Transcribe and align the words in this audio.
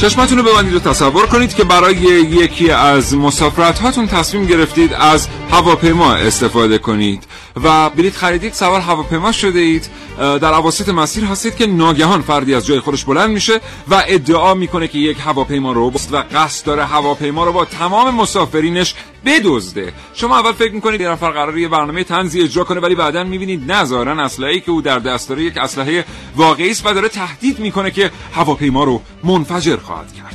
چشمتون 0.00 0.38
رو 0.38 0.44
ببندید 0.44 0.74
و 0.74 0.78
تصور 0.78 1.26
کنید 1.26 1.54
که 1.54 1.64
برای 1.64 1.96
یکی 1.96 2.70
از 2.70 3.16
مسافرت 3.16 3.78
هاتون 3.78 4.06
تصمیم 4.06 4.46
گرفتید 4.46 4.94
از 4.94 5.28
هواپیما 5.50 6.14
استفاده 6.14 6.78
کنید 6.78 7.24
و 7.64 7.90
بلیط 7.90 8.14
خریدید 8.14 8.52
سوار 8.52 8.80
هواپیما 8.80 9.32
شده 9.32 9.58
اید 9.58 9.88
در 10.20 10.54
عواسط 10.54 10.88
مسیر 10.88 11.24
هستید 11.24 11.56
که 11.56 11.66
ناگهان 11.66 12.22
فردی 12.22 12.54
از 12.54 12.66
جای 12.66 12.80
خودش 12.80 13.04
بلند 13.04 13.30
میشه 13.30 13.60
و 13.88 14.04
ادعا 14.08 14.54
می‌کنه 14.54 14.88
که 14.88 14.98
یک 14.98 15.16
هواپیما 15.20 15.72
رو 15.72 15.90
بست 15.90 16.12
و 16.12 16.16
قصد 16.16 16.66
داره 16.66 16.84
هواپیما 16.84 17.44
رو 17.44 17.52
با 17.52 17.64
تمام 17.64 18.14
مسافرینش 18.14 18.94
بدزده. 19.24 19.92
شما 20.14 20.38
اول 20.38 20.52
فکر 20.52 20.72
می‌کنید 20.72 21.00
یه 21.00 21.08
نفر 21.08 21.30
قراره 21.30 21.60
یه 21.60 21.68
برنامه 21.68 22.04
تنزی 22.04 22.42
اجرا 22.42 22.64
کنه 22.64 22.80
ولی 22.80 22.94
بعدا 22.94 23.24
می‌بینید 23.24 23.72
نظارن 23.72 24.18
اسلحه‌ای 24.18 24.60
که 24.60 24.70
او 24.70 24.82
در 24.82 24.98
دست 24.98 25.28
داره 25.28 25.42
یک 25.42 25.58
اسلحه 25.58 26.04
واقعی 26.36 26.70
است 26.70 26.86
و 26.86 26.94
داره 26.94 27.08
تهدید 27.08 27.58
می‌کنه 27.58 27.90
که 27.90 28.10
هواپیما 28.34 28.84
رو 28.84 29.02
منفجر 29.24 29.76
خواهد 29.76 30.12
کرد. 30.12 30.29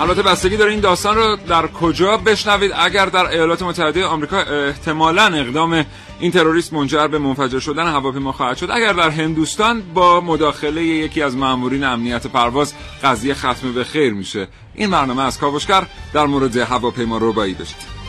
البته 0.00 0.22
بستگی 0.22 0.56
داره 0.56 0.70
این 0.70 0.80
داستان 0.80 1.16
رو 1.16 1.36
در 1.36 1.66
کجا 1.66 2.16
بشنوید. 2.16 2.72
اگر 2.78 3.06
در 3.06 3.26
ایالات 3.26 3.62
متحده 3.62 4.04
آمریکا 4.04 4.38
احتمالا 4.38 5.22
اقدام 5.22 5.84
این 6.20 6.32
تروریست 6.32 6.72
منجر 6.72 7.06
به 7.06 7.18
منفجر 7.18 7.58
شدن 7.58 7.86
هواپیما 7.86 8.32
خواهد 8.32 8.56
شد 8.56 8.70
اگر 8.70 8.92
در 8.92 9.10
هندوستان 9.10 9.82
با 9.94 10.20
مداخله 10.20 10.82
یکی 10.82 11.22
از 11.22 11.36
مامورین 11.36 11.84
امنیت 11.84 12.26
پرواز 12.26 12.74
قضیه 13.04 13.34
ختم 13.34 13.72
به 13.72 13.84
خیر 13.84 14.12
میشه. 14.12 14.48
این 14.74 14.90
برنامه 14.90 15.22
از 15.22 15.38
کاوشگر 15.38 15.86
در 16.12 16.26
مورد 16.26 16.56
هواپیما 16.56 17.18
ربایی 17.20 17.54
بشید 17.54 17.99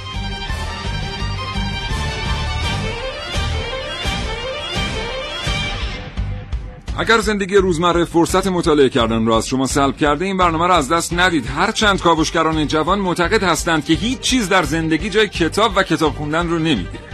اگر 6.97 7.19
زندگی 7.19 7.55
روزمره 7.55 8.05
فرصت 8.05 8.47
مطالعه 8.47 8.89
کردن 8.89 9.25
را 9.25 9.37
از 9.37 9.47
شما 9.47 9.67
سلب 9.67 9.97
کرده 9.97 10.25
این 10.25 10.37
برنامه 10.37 10.67
را 10.67 10.75
از 10.75 10.89
دست 10.89 11.13
ندید. 11.13 11.45
هر 11.45 11.71
چند 11.71 12.01
کاوشگران 12.01 12.67
جوان 12.67 12.99
معتقد 12.99 13.43
هستند 13.43 13.85
که 13.85 13.93
هیچ 13.93 14.19
چیز 14.19 14.49
در 14.49 14.63
زندگی 14.63 15.09
جای 15.09 15.27
کتاب 15.27 15.71
و 15.75 15.83
کتاب 15.83 16.13
خوندن 16.13 16.49
رو 16.49 16.59
نمی‌گیره 16.59 17.10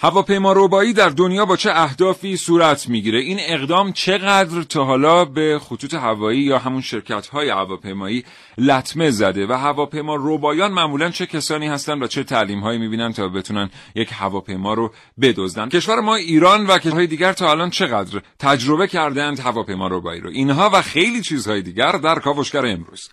هواپیما 0.00 0.52
روبایی 0.52 0.92
در 0.92 1.08
دنیا 1.08 1.44
با 1.44 1.56
چه 1.56 1.70
اهدافی 1.74 2.36
صورت 2.36 2.88
می‌گیره؟ 2.88 3.20
این 3.20 3.38
اقدام 3.40 3.92
چقدر 3.92 4.62
تا 4.62 4.84
حالا 4.84 5.24
به 5.24 5.58
خطوط 5.58 5.94
هوایی 5.94 6.40
یا 6.40 6.58
همون 6.58 6.80
شرکت 6.80 7.26
های 7.26 7.48
هواپیمایی 7.48 8.24
لطمه 8.58 9.10
زده 9.10 9.46
و 9.46 9.52
هواپیما 9.52 10.14
روبایان 10.14 10.72
معمولا 10.72 11.10
چه 11.10 11.26
کسانی 11.26 11.66
هستند 11.66 12.02
و 12.02 12.06
چه 12.06 12.24
تعلیم 12.24 12.60
هایی 12.60 12.78
می‌بینن 12.78 13.12
تا 13.12 13.28
بتونن 13.28 13.70
یک 13.94 14.08
هواپیما 14.12 14.74
رو 14.74 14.92
بدزدن؟ 15.20 15.68
کشور 15.68 16.00
ما 16.00 16.14
ایران 16.14 16.66
و 16.66 16.78
کشورهای 16.78 17.06
دیگر 17.06 17.32
تا 17.32 17.50
الان 17.50 17.70
چقدر 17.70 18.22
تجربه 18.38 18.86
کردند 18.86 19.40
هواپیما 19.40 19.88
روبایی 19.88 20.20
رو؟ 20.20 20.30
اینها 20.30 20.70
و 20.72 20.82
خیلی 20.82 21.20
چیزهای 21.20 21.62
دیگر 21.62 21.92
در 21.92 22.18
کاوشگر 22.18 22.66
امروز. 22.66 23.08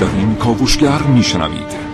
در 0.00 0.06
این 0.16 0.34
کاوشگر 0.34 1.02
میشنوید. 1.02 1.86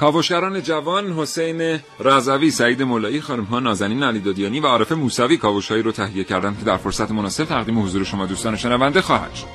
کاوشگران 0.00 0.62
جوان 0.62 1.12
حسین 1.12 1.80
رضوی 2.00 2.50
سعید 2.50 2.82
مولایی 2.82 3.20
خانم 3.20 3.44
ها 3.44 3.60
نازنین 3.60 4.02
علی 4.02 4.20
دادیانی 4.20 4.60
و 4.60 4.66
عارف 4.66 4.92
موسوی 4.92 5.36
کاوشهایی 5.36 5.82
رو 5.82 5.92
تهیه 5.92 6.24
کردن 6.24 6.56
که 6.58 6.64
در 6.64 6.76
فرصت 6.76 7.10
مناسب 7.10 7.44
تقدیم 7.44 7.82
حضور 7.82 8.04
شما 8.04 8.26
دوستان 8.26 8.56
شنونده 8.56 9.00
خواهد 9.00 9.34
شد. 9.34 9.46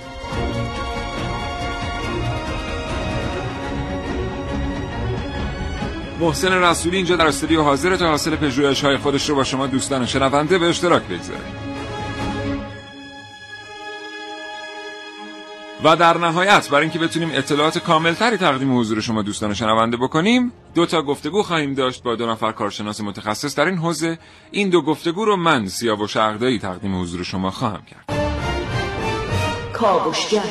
محسن 6.19 6.53
رسولی 6.53 6.97
اینجا 6.97 7.15
در 7.15 7.27
استودیو 7.27 7.61
حاضر 7.61 7.95
تا 7.95 8.07
حاصل 8.07 8.35
پژوهش 8.35 8.83
های 8.83 8.97
خودش 8.97 9.29
رو 9.29 9.35
با 9.35 9.43
شما 9.43 9.67
دوستان 9.67 10.05
شنونده 10.05 10.57
به 10.57 10.69
اشتراک 10.69 11.03
بگذاره 11.03 11.70
و 15.83 15.95
در 15.95 16.17
نهایت 16.17 16.69
برای 16.69 16.81
اینکه 16.81 16.99
بتونیم 16.99 17.29
اطلاعات 17.33 17.77
کاملتری 17.77 18.37
تقدیم 18.37 18.79
حضور 18.79 19.01
شما 19.01 19.21
دوستان 19.21 19.53
شنونده 19.53 19.97
بکنیم 19.97 20.51
دو 20.75 20.85
تا 20.85 21.01
گفتگو 21.01 21.43
خواهیم 21.43 21.73
داشت 21.73 22.03
با 22.03 22.15
دو 22.15 22.27
نفر 22.27 22.51
کارشناس 22.51 23.01
متخصص 23.01 23.55
در 23.55 23.65
این 23.65 23.77
حوزه. 23.77 24.19
این 24.51 24.69
دو 24.69 24.81
گفتگو 24.81 25.25
رو 25.25 25.35
من 25.35 25.67
سیاوش 25.67 26.17
عقدایی 26.17 26.59
تقدیم 26.59 27.01
حضور 27.01 27.23
شما 27.23 27.51
خواهم 27.51 27.83
کرد. 27.85 28.05
کاوشگر. 29.73 30.41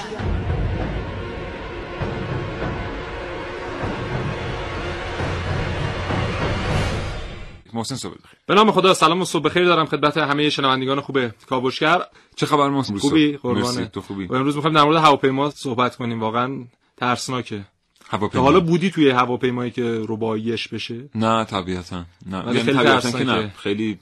محسن 7.72 7.96
صبح 7.96 8.14
به 8.50 8.56
نام 8.56 8.72
خدا 8.72 8.94
سلام 8.94 9.20
و 9.20 9.24
صبح 9.24 9.42
بخیر 9.42 9.64
دارم 9.64 9.86
خدمت 9.86 10.16
همه 10.16 10.50
شنوندگان 10.50 11.00
خوب 11.00 11.28
کاوشگر. 11.28 12.02
چه 12.36 12.46
خبر 12.46 12.68
محسن 12.68 12.98
خوبی 12.98 13.36
قربانه. 13.36 13.86
تو 13.86 14.00
خوبی؟ 14.00 14.26
و 14.26 14.34
امروز 14.34 14.56
می‌خوایم 14.56 14.76
در 14.76 14.84
مورد 14.84 14.96
هواپیما 14.96 15.50
صحبت 15.50 15.96
کنیم 15.96 16.20
واقعا 16.20 16.64
ترسناکه. 16.96 17.64
هواپیما. 18.08 18.44
حالا 18.44 18.60
بودی 18.60 18.90
توی 18.90 19.10
هواپیمایی 19.10 19.70
که 19.70 20.04
رباییش 20.08 20.68
بشه؟ 20.68 21.08
نه 21.14 21.44
طبیعتا. 21.44 22.04
نه. 22.26 22.36
یعنی 22.46 22.60
خیلی 22.60 22.78
طبیعتا 22.78 23.10
که 23.10 23.18
نه. 23.18 23.24
ترسناکه. 23.24 23.52
خیلی 23.56 23.98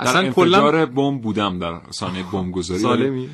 اصلا 0.00 0.32
کلاً- 0.32 0.86
بمب 0.86 1.22
بودم 1.22 1.58
در 1.58 1.80
سانه 1.90 2.22
بمب 2.32 2.52
گذاری 2.52 2.80
سالمی 2.80 3.28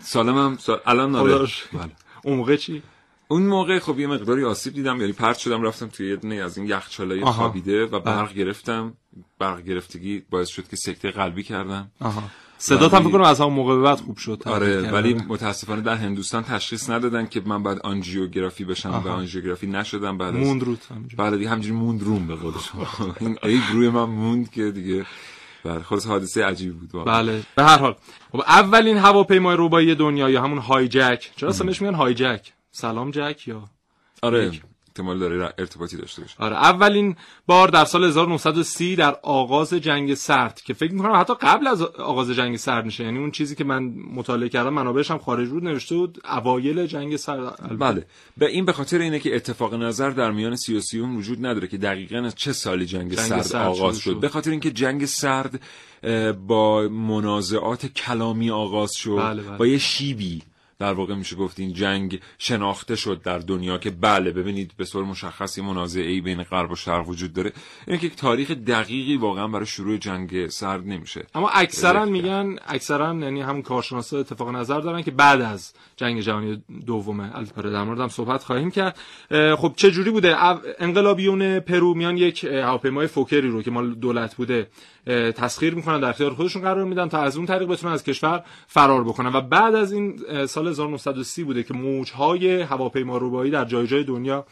سالمم 0.00 0.56
سال... 0.56 0.78
الان 0.86 1.14
آره. 1.14 1.46
شکر. 1.46 1.78
بله. 1.78 1.90
اون 2.24 2.36
موقع 2.36 2.56
چی؟ 2.56 2.82
اون 3.30 3.42
موقع 3.46 3.78
خب 3.78 3.98
یه 3.98 4.06
مقداری 4.06 4.44
آسیب 4.44 4.74
دیدم 4.74 5.00
یعنی 5.00 5.12
پرت 5.12 5.38
شدم 5.38 5.62
رفتم 5.62 5.86
توی 5.86 6.08
یه 6.10 6.16
دونه 6.16 6.34
از 6.34 6.58
این 6.58 6.66
یخچالای. 6.66 7.24
خوابیده 7.24 7.86
و 7.86 8.00
برق. 8.00 8.32
گرفتم 8.34 8.94
برق 9.38 9.62
گرفتگی 9.62 10.22
باعث 10.30 10.48
شد 10.48 10.68
که 10.68 10.76
سکته 10.76 11.10
قلبی 11.10 11.42
کردم 11.42 11.90
آها 12.00 12.22
صدات 12.58 12.94
هم 12.94 12.98
ولی- 12.98 13.08
فکر 13.08 13.18
کنم 13.18 13.24
از 13.26 13.40
همون 13.40 13.52
موقع 13.52 13.74
به 13.76 13.82
بعد 13.82 14.00
خوب 14.00 14.16
شد 14.16 14.42
آره 14.46 14.90
ولی. 14.92 15.14
متاسفانه 15.14 15.80
در 15.82 15.94
هندوستان 15.94 16.42
تشخیص 16.42 16.90
ندادن 16.90 17.26
که 17.26 17.42
من 17.46 17.62
بعد 17.62 17.78
آنژیوگرافی 17.78 18.64
بشم 18.64 18.90
و 18.90 18.94
آها. 18.94 19.10
آنژیوگرافی 19.10 19.66
نشدم 19.66 20.18
بعد 20.18 20.36
از 20.36 20.46
موند 20.46 20.62
روت 20.62 20.86
همینجوری. 20.90 21.16
بعد 21.16 21.36
دیگه 21.36 21.48
همجوری 21.50 21.74
موند 21.74 22.02
روم 22.02 22.26
به 22.26 22.34
قول 22.34 22.52
شما 22.72 22.86
این 23.20 23.38
عیب 23.42 23.62
روی 23.72 23.88
من 23.88 24.04
موند 24.04 24.50
که 24.50 24.70
دیگه 24.70 25.06
بله 25.64 25.82
خلاص 25.82 26.06
حادثه 26.06 26.44
عجیبی 26.44 26.72
بود 26.72 26.94
واقعا 26.94 27.14
بله 27.22 27.42
به 27.56 27.62
هر 27.64 27.78
حال 27.78 27.96
خب 28.32 28.40
اولین 28.40 28.96
هواپیمای 28.96 29.56
ربایی 29.58 29.94
دنیا 29.94 30.30
یا 30.30 30.42
همون 30.42 30.58
های 30.58 30.88
جک 30.88 31.30
چرا 31.36 31.48
اسمش 31.48 31.82
میگن 31.82 31.94
های 31.94 32.14
جک 32.14 32.52
سلام 32.72 33.10
جک 33.10 33.48
یا 33.48 33.62
آره. 34.22 34.50
احتمال 34.90 35.18
داره 35.18 35.54
ارتباطی 35.58 35.96
داشته 35.96 36.22
باشه 36.22 36.34
آره 36.38 36.56
اولین 36.56 37.16
بار 37.46 37.68
در 37.68 37.84
سال 37.84 38.04
1930 38.04 38.96
در 38.96 39.16
آغاز 39.22 39.74
جنگ 39.74 40.14
سرد 40.14 40.60
که 40.60 40.74
فکر 40.74 40.92
می‌کنم 40.92 41.20
حتی 41.20 41.34
قبل 41.40 41.66
از 41.66 41.82
آغاز 41.82 42.30
جنگ 42.30 42.56
سرد 42.56 42.84
میشه 42.84 43.04
یعنی 43.04 43.18
اون 43.18 43.30
چیزی 43.30 43.54
که 43.54 43.64
من 43.64 43.82
مطالعه 44.14 44.48
کردم 44.48 44.72
منابعش 44.72 45.10
هم 45.10 45.18
خارج 45.18 45.48
بود 45.48 45.64
نوشته 45.64 45.94
بود 45.94 46.18
اوایل 46.30 46.86
جنگ 46.86 47.16
سرد. 47.16 47.78
بله 47.78 48.06
به 48.36 48.46
این 48.46 48.64
به 48.64 48.72
خاطر 48.72 48.98
اینه 48.98 49.18
که 49.18 49.36
اتفاق 49.36 49.74
نظر 49.74 50.10
در 50.10 50.30
میان 50.30 50.56
سیاسیون 50.56 51.16
وجود 51.16 51.46
نداره 51.46 51.68
که 51.68 51.78
دقیقا 51.78 52.18
از 52.18 52.34
چه 52.34 52.52
سالی 52.52 52.86
جنگ, 52.86 53.14
جنگ 53.14 53.28
سرد, 53.28 53.42
سرد 53.42 53.66
آغاز 53.66 53.98
شد 53.98 54.10
شد. 54.10 54.20
به 54.20 54.28
خاطر 54.28 54.50
اینکه 54.50 54.70
جنگ 54.70 55.04
سرد 55.04 55.60
با 56.46 56.88
منازعات 56.88 57.86
کلامی 57.86 58.50
آغاز 58.50 58.92
شد 58.92 59.16
بله، 59.18 59.42
بله. 59.42 59.56
با 59.56 59.66
یه 59.66 59.78
شیبی 59.78 60.42
در 60.80 60.92
واقع 60.92 61.14
میشه 61.14 61.36
گفت 61.36 61.60
این 61.60 61.72
جنگ 61.72 62.20
شناخته 62.38 62.96
شد 62.96 63.22
در 63.22 63.38
دنیا 63.38 63.78
که 63.78 63.90
بله 63.90 64.30
ببینید 64.30 64.72
به 64.76 64.84
طور 64.84 65.04
مشخصی 65.04 65.62
منازعه 65.62 66.20
بین 66.20 66.42
غرب 66.42 66.70
و 66.70 66.76
شرق 66.76 67.08
وجود 67.08 67.32
داره. 67.32 67.52
اینه 67.86 67.98
که 67.98 68.08
تاریخ 68.08 68.50
دقیقی 68.50 69.16
واقعا 69.16 69.48
برای 69.48 69.66
شروع 69.66 69.96
جنگ 69.96 70.48
سرد 70.48 70.86
نمیشه. 70.86 71.26
اما 71.34 71.48
اکثرا 71.48 72.04
میگن 72.04 72.56
اکثرا 72.66 73.14
یعنی 73.14 73.40
هم 73.40 73.62
کارشناسا 73.62 74.18
اتفاق 74.18 74.50
نظر 74.50 74.80
دارن 74.80 75.02
که 75.02 75.10
بعد 75.10 75.40
از 75.40 75.72
جنگ 75.96 76.20
جهانی 76.20 76.62
دومه 76.86 77.30
البته 77.36 77.70
در 77.70 77.84
موردم 77.84 78.08
صحبت 78.08 78.44
خواهیم 78.44 78.70
کرد. 78.70 78.98
خب 79.56 79.72
چه 79.76 79.90
جوری 79.90 80.10
بوده؟ 80.10 80.36
انقلابیون 80.82 81.60
پرو 81.60 81.94
میان 81.94 82.16
یک 82.16 82.44
هواپیمای 82.44 83.06
فوکری 83.06 83.48
رو 83.48 83.62
که 83.62 83.70
مال 83.70 83.94
دولت 83.94 84.34
بوده 84.34 84.66
تسخیر 85.36 85.74
می‌کنن 85.74 86.00
در 86.00 86.08
اختیار 86.08 86.34
خودشون 86.34 86.62
قرار 86.62 86.84
میدن 86.84 87.08
تا 87.08 87.18
از 87.18 87.36
اون 87.36 87.46
طریق 87.46 87.68
بتونن 87.68 87.92
از 87.92 88.04
کشور 88.04 88.44
فرار 88.66 89.04
بکنن. 89.04 89.32
و 89.32 89.40
بعد 89.40 89.74
از 89.74 89.92
این 89.92 90.20
سال 90.46 90.69
1930 90.70 91.44
بوده 91.44 91.62
که 91.62 91.74
موجهای 91.74 92.62
هواپیما 92.62 93.18
روبایی 93.18 93.50
در 93.50 93.64
جای 93.64 93.86
جای 93.86 94.04
دنیا 94.04 94.46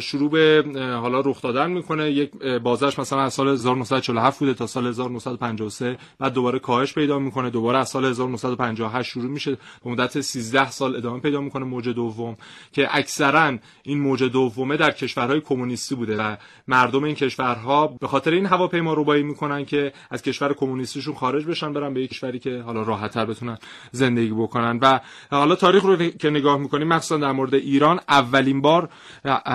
شروع 0.00 0.30
به 0.30 0.64
حالا 1.00 1.20
رخ 1.20 1.42
دادن 1.42 1.70
می‌کنه. 1.70 2.10
یک 2.10 2.30
بازش 2.62 2.98
مثلا 2.98 3.20
از 3.20 3.34
سال 3.34 3.48
1947 3.48 4.38
بوده 4.38 4.54
تا 4.54 4.66
سال 4.66 4.86
1953 4.86 5.98
بعد 6.18 6.32
دوباره 6.32 6.58
کاهش 6.58 6.94
پیدا 6.94 7.18
می‌کنه. 7.18 7.50
دوباره 7.50 7.78
از 7.78 7.88
سال 7.88 8.04
1958 8.04 9.10
شروع 9.10 9.30
میشه. 9.30 9.56
به 9.84 9.90
مدت 9.90 10.20
13 10.20 10.70
سال 10.70 10.96
ادامه 10.96 11.20
پیدا 11.20 11.40
می‌کنه 11.40 11.64
موج 11.64 11.88
دوم. 11.88 12.36
که 12.72 12.88
اکثرا 12.90 13.58
این 13.82 14.00
موج 14.00 14.22
دومه 14.22 14.76
در 14.76 14.90
کشورهای 14.90 15.40
کمونیستی 15.40 15.94
بوده 15.94 16.16
و 16.16 16.36
مردم 16.68 17.04
این 17.04 17.14
کشورها 17.14 17.86
به 17.86 18.06
خاطر 18.06 18.30
این 18.30 18.46
هواپیما 18.46 18.94
روبایی 18.94 19.22
می‌کنن 19.22 19.64
که 19.64 19.92
از 20.10 20.22
کشور 20.22 20.54
کمونیستیشون 20.54 21.14
خارج 21.14 21.44
بشن 21.44 21.72
برن 21.72 21.94
به 21.94 22.00
یک 22.00 22.10
کشوری 22.10 22.38
که 22.38 22.62
حالا 22.66 22.82
راحتتر 22.82 23.26
بتونن 23.26 23.58
زندگی 23.92 24.32
بکنن. 24.32 24.78
و 24.82 25.00
حالا 25.30 25.54
تاریخ 25.54 25.82
رو 25.84 25.96
که 25.96 26.30
نگاه 26.30 26.58
می‌کنیم 26.58 26.88
مخصوصا 26.88 27.16
در 27.16 27.32
مورد 27.32 27.54
ایران 27.54 28.00
اولین 28.08 28.60
بار 28.60 28.88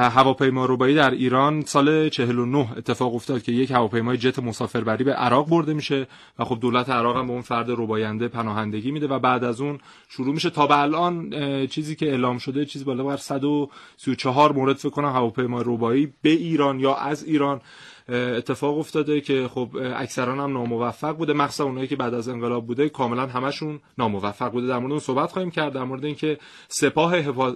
هواپیما 0.04 0.66
روبایی 0.66 0.96
در 0.96 1.12
ایران 1.12 1.62
سال 1.62 2.10
49 2.10 2.78
اتفاق 2.78 3.16
افتاد 3.16 3.44
که 3.44 3.52
یک 3.52 3.72
هواپیمای 3.72 4.18
جت 4.18 4.40
مسافربری 4.40 5.04
به 5.04 5.14
عراق 5.14 5.50
برده 5.50 5.74
میشه 5.74 6.08
و 6.40 6.44
خب 6.46 6.60
دولت 6.60 6.90
عراق 6.90 7.18
هم 7.18 7.28
به 7.28 7.34
اون 7.34 7.42
فرد 7.42 7.70
روباینده 7.70 8.28
پناهندگی 8.28 8.92
میده 8.92 9.08
و 9.08 9.20
بعد 9.20 9.44
از 9.44 9.62
اون 9.62 9.80
شروع 10.10 10.34
میشه. 10.34 10.50
تا 10.50 10.68
به 10.68 10.80
الان 10.80 11.30
چیزی 11.68 11.96
که 11.96 12.10
اعلام 12.10 12.38
شده 12.38 12.66
چیزی 12.66 12.86
بالا 12.86 13.04
بر 13.04 13.18
134 13.18 14.52
مورد 14.52 14.76
فکر 14.76 14.90
کنم 14.90 15.10
هواپیما 15.10 15.62
روبایی 15.62 16.14
به 16.22 16.30
ایران 16.30 16.80
یا 16.80 16.96
از 16.96 17.24
ایران 17.24 17.62
اتفاق 18.12 18.78
افتاده 18.78 19.22
که 19.22 19.48
خب 19.54 19.70
اکثرا 19.96 20.44
هم 20.44 20.54
ناموفق 20.54 21.12
بوده 21.12 21.34
مخصوصا 21.34 21.64
اونایی 21.64 21.88
که 21.88 21.96
بعد 21.96 22.14
از 22.14 22.30
انقلاب 22.30 22.68
بوده 22.68 22.90
کاملا 22.90 23.28
همشون 23.28 23.80
ناموفق 23.98 24.52
بوده 24.52 24.68
در 24.68 24.78
مورد 24.78 24.92
اون 24.92 25.00
صحبت 25.00 25.32
خواهیم 25.32 25.52
کرد 25.52 25.74
در 25.74 25.84
مورد 25.84 26.06
اینکه 26.06 26.38
سپاه 26.68 27.16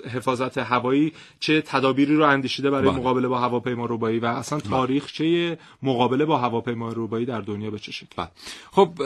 حفاظت 0.10 0.58
هوایی 0.58 1.14
چه 1.40 1.62
تدابیری 1.62 2.16
رو 2.16 2.24
اندیشیده 2.24 2.70
برای 2.70 2.90
بله. 2.90 3.00
مقابله 3.00 3.28
با 3.28 3.40
هواپیما 3.40 3.86
روبایی 3.86 4.20
و 4.20 4.26
اصلا 4.26 4.60
بله. 4.60 4.70
تاریخچه 4.70 5.58
مقابله 5.84 6.26
با 6.26 6.38
هواپیما 6.38 6.90
روبایی 6.90 7.26
در 7.26 7.42
دنیا 7.42 7.72
به 7.72 7.80
چه 7.80 7.92
شکل 7.92 8.10
بله. 8.18 8.30
خب 8.72 9.02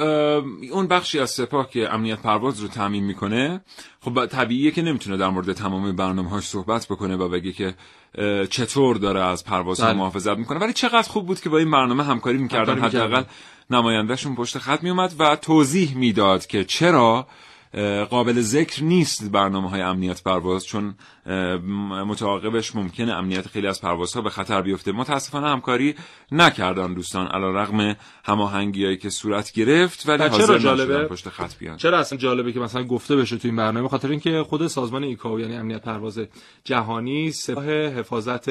اون 0.72 0.88
بخشی 0.88 1.20
از 1.20 1.30
سپاه 1.30 1.70
که 1.70 1.94
امنیت 1.94 2.22
پرواز 2.22 2.60
رو 2.60 2.68
تامین 2.68 3.04
می‌کنه 3.04 3.62
خب 4.02 4.26
طبیعیه 4.26 4.72
که 4.72 4.82
نمی‌تونه 4.82 5.18
در 5.18 5.30
مورد 5.30 5.54
تمام 5.54 5.96
برنامه‌هاش 5.96 6.44
صحبت 6.44 6.88
بکنه 6.90 7.16
و 7.16 7.30
بگه 7.30 7.52
که 7.52 7.76
چطور 8.50 8.98
داره 8.98 9.22
از 9.22 9.46
پرواز 9.46 9.82
بله. 9.82 9.94
محافظت 9.94 10.38
می‌کنه. 10.38 10.60
ولی 10.60 10.74
چقدر 10.74 11.10
خوب 11.10 11.26
بود 11.26 11.42
که 11.42 11.50
با 11.50 11.58
این 11.58 11.72
برنامه 11.72 12.04
همکاری 12.04 12.38
می‌کردن. 12.38 12.80
حداقل 12.80 13.24
نمایندهشون 13.70 14.36
پشت 14.36 14.58
خط 14.58 14.84
میومد 14.84 15.14
و 15.20 15.36
توضیح 15.36 15.98
می‌داد 15.98 16.48
که 16.48 16.64
چرا 16.64 17.28
قابل 18.10 18.42
ذکر 18.42 18.84
نیست 18.84 19.32
برنامه 19.32 19.70
های 19.70 19.82
امنیت 19.82 20.24
پرواز. 20.24 20.66
چون 20.66 20.96
متعاقبش 22.08 22.76
ممکنه 22.76 23.14
امنیت 23.14 23.48
خیلی 23.48 23.68
از 23.68 23.82
پروازها 23.82 24.22
به 24.22 24.30
خطر 24.30 24.62
بیفته. 24.62 24.92
متاسفانه 24.92 25.48
همکاری 25.48 25.96
نکردن 26.32 26.94
دوستان 26.94 27.28
علی 27.28 27.54
رغم 27.54 27.96
هماهنگیایی 28.26 28.98
که 28.98 29.10
صورت 29.10 29.52
گرفت 29.52 30.10
ولی 30.10 30.30
چرا 30.30 30.58
جالبه؟ 30.58 31.04
پشت 31.04 31.30
خط 31.30 31.58
بیان. 31.58 31.78
چرا 31.78 32.00
اصلا 32.00 32.18
جالبه 32.18 32.52
که 32.52 32.60
مثلا 32.60 32.84
گفته 32.84 33.16
بشه 33.16 33.38
تو 33.38 33.48
این 33.48 33.58
برنامه؟ 33.58 33.90
خاطر 33.90 34.10
اینکه 34.10 34.44
خود 34.44 34.68
سازمان 34.68 35.04
ایکاو 35.04 35.40
یعنی 35.40 35.56
امنیت 35.56 35.82
پرواز 35.82 36.20
جهانی 36.64 37.32
سپاه 37.32 37.66
حفاظت 37.72 38.50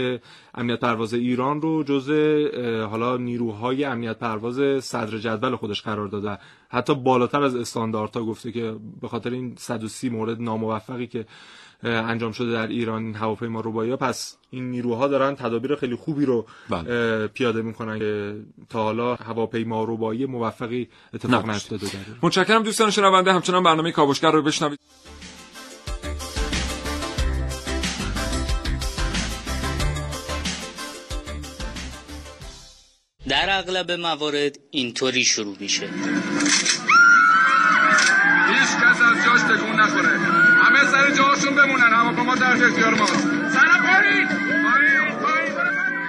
امنیت 0.55 0.81
پرواز 0.81 1.15
ایران 1.15 1.63
رو 1.63 1.85
جزء 1.85 2.49
حالا 2.87 3.17
نیروهای 3.17 3.85
امنیت 3.85 4.19
پرواز 4.19 4.85
صدر 4.85 5.19
جدول 5.19 5.57
خودش 5.57 5.83
قرار 5.83 6.09
داده. 6.09 6.39
حتی 6.69 6.95
بالاتر 6.95 7.43
از 7.43 7.57
استانداردها 7.57 8.25
گفته 8.25 8.53
که 8.53 8.77
به 9.01 9.09
خاطر 9.09 9.31
این 9.31 9.55
130 9.59 10.09
مورد 10.09 10.43
ناموفقی 10.43 11.07
که 11.07 11.27
انجام 11.83 12.33
شده 12.33 12.53
در 12.53 12.67
ایران 12.67 13.15
هواپیما 13.15 13.61
روبایی 13.61 13.97
پس 13.97 14.37
این 14.51 14.71
نیروها 14.71 15.09
دارن 15.09 15.35
تدابیر 15.35 15.77
خیلی 15.77 15.97
خوبی 15.97 16.25
رو 16.25 16.47
بله. 16.71 17.27
پیاده 17.27 17.63
می‌کنن 17.63 17.99
که 17.99 18.37
تا 18.69 18.83
حالا 18.83 19.15
هواپیما 19.15 19.85
روبایی 19.85 20.27
موفقی 20.27 20.89
اتفاق 21.15 21.51
نیفتاده 21.51 21.87
متشکرم 22.23 22.63
دوستان 22.63 22.91
شنونده 22.91 23.33
همچنان 23.33 23.63
برنامه 23.63 23.93
کاوشگر 23.93 24.31
رو 24.31 24.43
بشنوید. 24.43 24.79
در 33.29 33.59
اغلب 33.59 33.91
موارد 33.93 34.59
اینطوری 34.71 35.25
شروع 35.25 35.57
میشه. 35.61 35.87
هیچ 38.49 38.71
کس 38.83 39.01
از 39.03 39.25
جاش 39.25 39.41
تکون 39.41 39.81
نخوره. 39.81 40.46
سر 40.87 41.11
جاشون 41.11 41.55
بمونن. 41.57 41.93
هواپیما 41.93 42.35
در 42.35 42.65
اختیار 42.65 42.95
ماست 42.95 43.15
سلام 43.53 43.87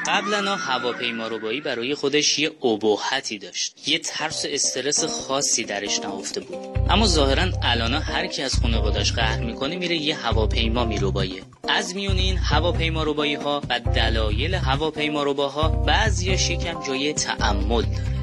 قبلا 0.07 0.55
هواپیما 0.55 1.27
روبایی 1.27 1.61
برای 1.61 1.95
خودش 1.95 2.39
یه 2.39 2.51
ابهتی 2.63 3.37
داشت. 3.37 3.87
یه 3.87 3.99
ترس 3.99 4.45
و 4.45 4.47
استرس 4.51 5.03
خاصی 5.03 5.63
درش 5.63 5.99
نهفته 5.99 6.39
بود. 6.39 6.57
اما 6.89 7.07
ظاهرا 7.07 7.43
الانا 7.63 7.99
هر 7.99 8.27
کی 8.27 8.41
از 8.43 8.55
خانوادش 8.61 9.13
قهر 9.13 9.39
می‌کنه 9.43 9.75
میره 9.75 9.95
یه 9.95 10.15
هواپیما 10.15 10.85
میروبایه 10.85 11.41
از 11.69 11.95
میون 11.95 12.17
این 12.17 12.37
هواپیما 12.37 13.03
روبایی 13.03 13.35
ها 13.35 13.61
و 13.69 13.79
دلایل 13.79 14.55
هواپیما 14.55 15.23
روباها 15.23 15.69
بعضی 15.69 16.37
شکم 16.37 16.83
جای 16.87 17.13
تعمل 17.13 17.81
داره. 17.81 18.16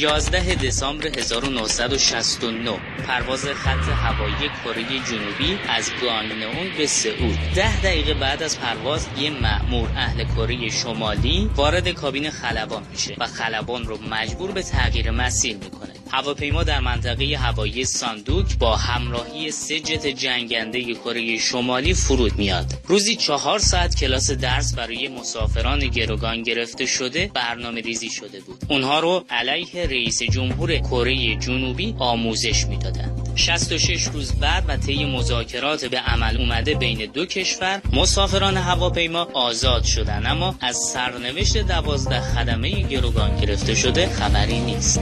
11 0.00 0.54
دسامبر 0.54 1.06
1969 1.18 2.80
پرواز 3.06 3.44
خط 3.44 3.88
هوایی 3.88 4.50
کره 4.64 4.84
جنوبی 4.84 5.58
از 5.68 5.90
گانگنئون 6.02 6.76
به 6.78 6.86
سئول. 6.86 7.36
ده 7.54 7.80
دقیقه 7.80 8.14
بعد 8.14 8.42
از 8.42 8.60
پرواز 8.60 9.06
یه 9.18 9.30
مأمور 9.30 9.88
اهل 9.96 10.24
کره 10.24 10.68
شمالی 10.70 11.50
وارد 11.56 11.88
کابین 11.88 12.30
خلبان 12.30 12.82
میشه 12.90 13.14
و 13.18 13.26
خلبان 13.26 13.84
رو 13.84 13.98
مجبور 14.10 14.50
به 14.50 14.62
تغییر 14.62 15.10
مسیر 15.10 15.56
می‌کنه. 15.56 15.90
هواپیما 16.12 16.62
در 16.62 16.80
منطقه 16.80 17.36
هوایی 17.36 17.84
ساندوک 17.84 18.58
با 18.58 18.76
همراهی 18.76 19.50
سه 19.50 19.80
جت 19.80 20.06
جنگنده 20.06 20.94
کره 20.94 21.38
شمالی 21.38 21.94
فرود 21.94 22.36
میاد. 22.38 22.66
روزی 22.86 23.16
چهار 23.16 23.58
ساعت 23.58 23.96
کلاس 23.96 24.30
درس 24.30 24.74
برای 24.74 25.08
مسافران 25.08 25.78
گروگان 25.78 26.42
گرفته 26.42 26.86
شده 26.86 27.30
برنامه 27.34 27.80
ریزی 27.80 28.10
شده 28.10 28.40
بود. 28.40 28.64
اونها 28.68 29.00
رو 29.00 29.24
علیه 29.30 29.86
رئیس 29.90 30.22
جمهور 30.22 30.78
کره 30.78 31.36
جنوبی 31.36 31.94
آموزش 31.98 32.66
می‌دادند. 32.66 33.32
66 33.36 34.02
روز 34.04 34.32
بعد 34.32 34.64
و 34.68 34.76
طی 34.76 35.04
مذاکرات 35.04 35.84
به 35.84 35.98
عمل 35.98 36.36
اومده 36.36 36.74
بین 36.74 37.10
دو 37.14 37.26
کشور 37.26 37.80
مسافران 37.92 38.56
هواپیما 38.56 39.28
آزاد 39.34 39.84
شدن. 39.84 40.26
اما 40.26 40.54
از 40.60 40.76
سرنوشت 40.76 41.56
دوازده 41.58 42.20
خدمه 42.20 42.70
گروگان 42.82 43.40
گرفته 43.40 43.74
شده 43.74 44.08
خبری 44.08 44.60
نیست. 44.60 45.00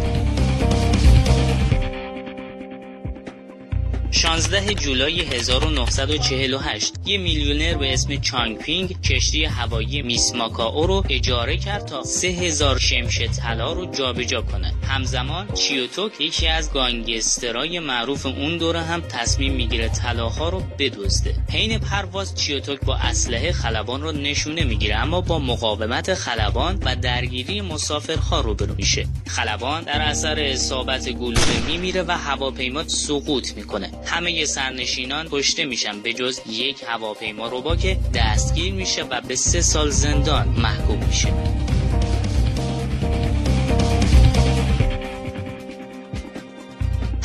16 4.18 4.74
جولای 4.74 5.20
1948 5.20 6.94
یه 7.06 7.18
میلیونر 7.18 7.74
به 7.74 7.92
اسم 7.92 8.16
چانگ 8.16 8.58
پینگ 8.58 9.02
کشتی 9.02 9.44
هوایی 9.44 10.02
میسماکاو 10.02 10.86
رو 10.86 11.04
اجاره 11.08 11.56
کرد 11.56 11.86
تا 11.86 12.02
3000 12.02 12.78
شمش 12.78 13.20
طلا 13.20 13.72
رو 13.72 13.86
جابجا 13.86 14.42
کنه. 14.42 14.74
همزمان 14.88 15.48
چیوتوک 15.54 16.20
یکی 16.20 16.46
از 16.46 16.72
گانگسترای 16.72 17.78
معروف 17.78 18.26
اون 18.26 18.56
دوره 18.58 18.80
هم 18.80 19.00
تصمیم 19.00 19.52
می‌گیره 19.52 19.88
طلاها 19.88 20.48
رو 20.48 20.62
بدزده. 20.78 21.34
حین 21.52 21.78
پرواز 21.78 22.34
چیوتوک 22.34 22.80
با 22.80 22.94
اسلحه 22.94 23.52
خلبان 23.52 24.02
رو 24.02 24.12
نشونه 24.12 24.64
می‌گیره 24.64 24.96
اما 24.96 25.20
با 25.20 25.38
مقاومت 25.38 26.14
خلبان 26.14 26.78
و 26.84 26.96
درگیری 26.96 27.60
مسافرها 27.60 28.40
روبرو 28.40 28.74
میشه. 28.74 29.06
خلبان 29.26 29.82
در 29.82 30.02
اثر 30.02 30.40
اصابت 30.40 31.08
گلوله 31.08 31.66
میمیره 31.66 32.02
و 32.02 32.10
هواپیما 32.10 32.88
سقوط 32.88 33.56
می‌کنه. 33.56 33.90
همه 34.08 34.44
سرنشینان 34.44 35.28
کشته 35.30 35.64
میشن 35.64 36.00
به 36.00 36.12
جز 36.12 36.40
یک 36.50 36.84
هواپیما 36.88 37.48
روبا 37.48 37.76
که 37.76 37.96
دستگیر 38.14 38.72
میشه 38.72 39.04
و 39.04 39.20
به 39.20 39.36
سه 39.36 39.60
سال 39.60 39.90
زندان 39.90 40.48
محکوم 40.48 41.04
میشه. 41.06 41.67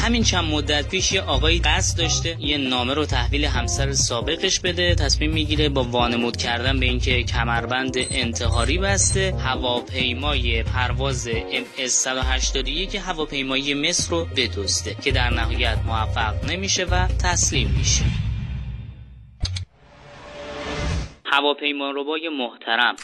همین 0.03 0.23
چند 0.23 0.43
مدت 0.43 0.89
پیش 0.89 1.11
یه 1.11 1.21
آقایی 1.21 1.59
قصد 1.59 1.97
داشته 1.97 2.37
یه 2.39 2.57
نامه 2.57 2.93
رو 2.93 3.05
تحویل 3.05 3.45
همسر 3.45 3.93
سابقش 3.93 4.59
بده 4.59 4.95
تصمیم 4.95 5.31
می‌گیره 5.31 5.69
با 5.69 5.83
وانمود 5.83 6.37
کردن 6.37 6.79
به 6.79 6.85
اینکه 6.85 7.23
کمربند 7.23 7.93
انتحاری 7.97 8.77
بسته 8.77 9.35
هواپیمای 9.45 10.63
پرواز 10.63 11.29
MS 11.29 11.87
181 11.87 12.95
هواپیمایی 12.95 13.73
مصر 13.73 14.11
رو 14.11 14.25
بدزده 14.25 14.95
که 15.03 15.11
در 15.11 15.29
نهایت 15.29 15.77
موفق 15.85 16.51
نمیشه 16.51 16.83
و 16.83 17.07
تسلیم 17.07 17.75
میشه. 17.77 18.05
هواپیما 21.25 21.93
محترم. 22.37 22.95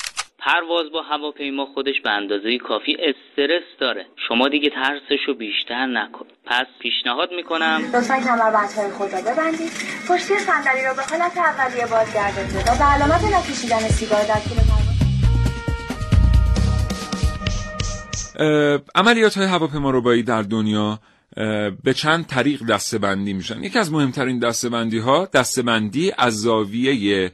پرواز 0.46 0.92
با 0.94 1.02
هواپیما 1.02 1.66
خودش 1.66 2.02
به 2.04 2.10
اندازه 2.10 2.58
کافی 2.58 2.98
استرس 3.10 3.64
داره. 3.80 4.06
شما 4.28 4.50
دیگه 4.50 4.70
ترسشو 4.70 5.34
بیشتر 5.34 5.86
نکن. 5.86 6.26
پس 6.46 6.66
پیشنهاد 6.80 7.30
می‌کنم. 7.36 7.82
لطفا 7.94 8.18
کمربندهای 8.28 8.92
خود 8.98 9.14
را 9.14 9.22
ببندید. 9.22 9.72
پشتی 10.10 10.36
صندلی 10.36 10.84
را 10.86 10.94
به 10.94 11.02
حالت 11.10 11.38
اولیه 11.38 11.88
بازگردانید. 11.88 12.56
و 12.56 12.72
به 12.80 12.84
علامت 12.84 13.24
نکشیدن 13.24 13.80
سیگار 13.80 14.24
در 14.24 14.40
طول 14.40 14.58
عملیات 18.96 19.38
های 19.38 19.48
هواپیما 19.48 19.92
ربایی 19.92 20.24
در 20.24 20.42
دنیا 20.42 21.00
به 21.84 21.94
چند 21.96 22.26
طریق 22.26 22.66
دسته 22.70 22.98
بندی 22.98 23.34
میشن. 23.34 23.64
یکی 23.64 23.80
از 23.80 23.92
مهمترین 23.92 24.40
دسته 24.40 24.70
بندی 24.70 25.00
ها 25.00 25.30
دسته 25.34 25.62
بندی 25.62 26.12
از 26.18 26.34
زاویه 26.34 27.32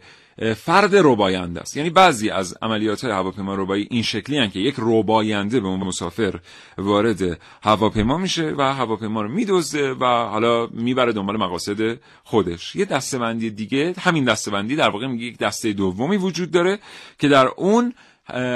فرد 0.57 0.91
رباینده 0.95 1.61
است. 1.61 1.77
یعنی 1.77 1.89
بعضی 1.89 2.29
از 2.29 2.57
عملیات 2.61 3.03
هواپیما 3.03 3.55
ربایی 3.55 3.87
این 3.91 4.03
شکلی 4.03 4.37
هن 4.37 4.49
که 4.49 4.59
یک 4.59 4.75
رباینده 4.77 5.59
به 5.59 5.67
اون 5.67 5.79
مسافر 5.79 6.39
وارد 6.77 7.39
هواپیما 7.63 8.17
میشه 8.17 8.53
و 8.57 8.73
هواپیما 8.73 9.21
رو 9.21 9.29
میدزده 9.29 9.93
و 9.93 10.05
حالا 10.05 10.67
می‌بره 10.67 11.13
دنبال 11.13 11.37
مقاصد 11.37 11.97
خودش. 12.23 12.75
یه 12.75 12.85
دسته 12.85 13.17
بندی 13.19 13.49
دیگه 13.49 13.93
همین 13.99 14.23
دسته 14.23 14.51
بندی 14.51 14.75
در 14.75 14.89
واقع 14.89 15.07
میگه 15.07 15.25
یک 15.25 15.37
دسته 15.37 15.73
دومی 15.73 16.17
وجود 16.17 16.51
داره 16.51 16.79
که 17.19 17.27
در 17.27 17.47
اون 17.47 17.93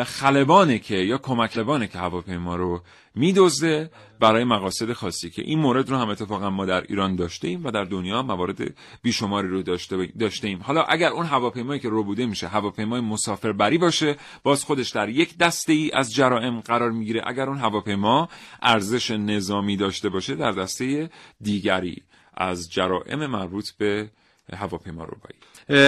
خلبانه 0.05 0.79
که 0.79 0.95
یا 0.95 1.17
کمکلبانه 1.17 1.87
که 1.87 1.99
هواپیما 1.99 2.55
رو 2.55 2.81
میدزده 3.19 3.91
برای 4.19 4.43
مقاصد 4.43 4.93
خاصی 4.93 5.29
که 5.29 5.41
این 5.41 5.59
مورد 5.59 5.89
رو 5.89 5.97
هم 5.97 6.09
اتفاقا 6.09 6.49
ما 6.49 6.65
در 6.65 6.81
ایران 6.81 7.15
داشته 7.15 7.47
ایم 7.47 7.65
و 7.65 7.71
در 7.71 7.83
دنیا 7.83 8.23
موارد 8.23 8.75
بیشماری 9.01 9.47
رو 9.47 9.61
داشته 9.61 10.05
داشته 10.19 10.47
ایم 10.47 10.59
حالا 10.63 10.83
اگر 10.83 11.11
اون 11.11 11.25
هواپیمایی 11.25 11.79
که 11.79 11.87
ربوده 11.91 12.25
میشه 12.25 12.47
هواپیمای 12.47 13.01
مسافربری 13.01 13.77
باشه 13.77 14.15
باز 14.43 14.63
خودش 14.63 14.89
در 14.89 15.09
یک 15.09 15.37
دسته 15.37 15.73
ای 15.73 15.91
از 15.93 16.13
جرائم 16.13 16.59
قرار 16.59 16.91
می‌گیره. 16.91 17.21
اگر 17.25 17.49
اون 17.49 17.57
هواپیما 17.57 18.29
ارزش 18.61 19.11
نظامی 19.11 19.77
داشته 19.77 20.09
باشه 20.09 20.35
در 20.35 20.51
دسته 20.51 21.09
دیگری 21.41 22.03
از 22.33 22.71
جرائم 22.71 23.25
مربوط 23.25 23.69
به 23.71 24.09
هواپیما 24.53 25.03
ربایی. 25.03 25.39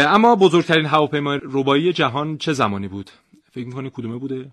اما 0.05 0.35
بزرگترین 0.35 0.85
هواپیما 0.85 1.35
ربایی 1.35 1.93
جهان 1.93 2.37
چه 2.37 2.53
زمانی 2.53 2.87
بود؟ 2.87 3.09
فکر 3.51 3.65
می‌کنی 3.65 3.89
کدومه 3.89 4.17
بوده؟ 4.17 4.51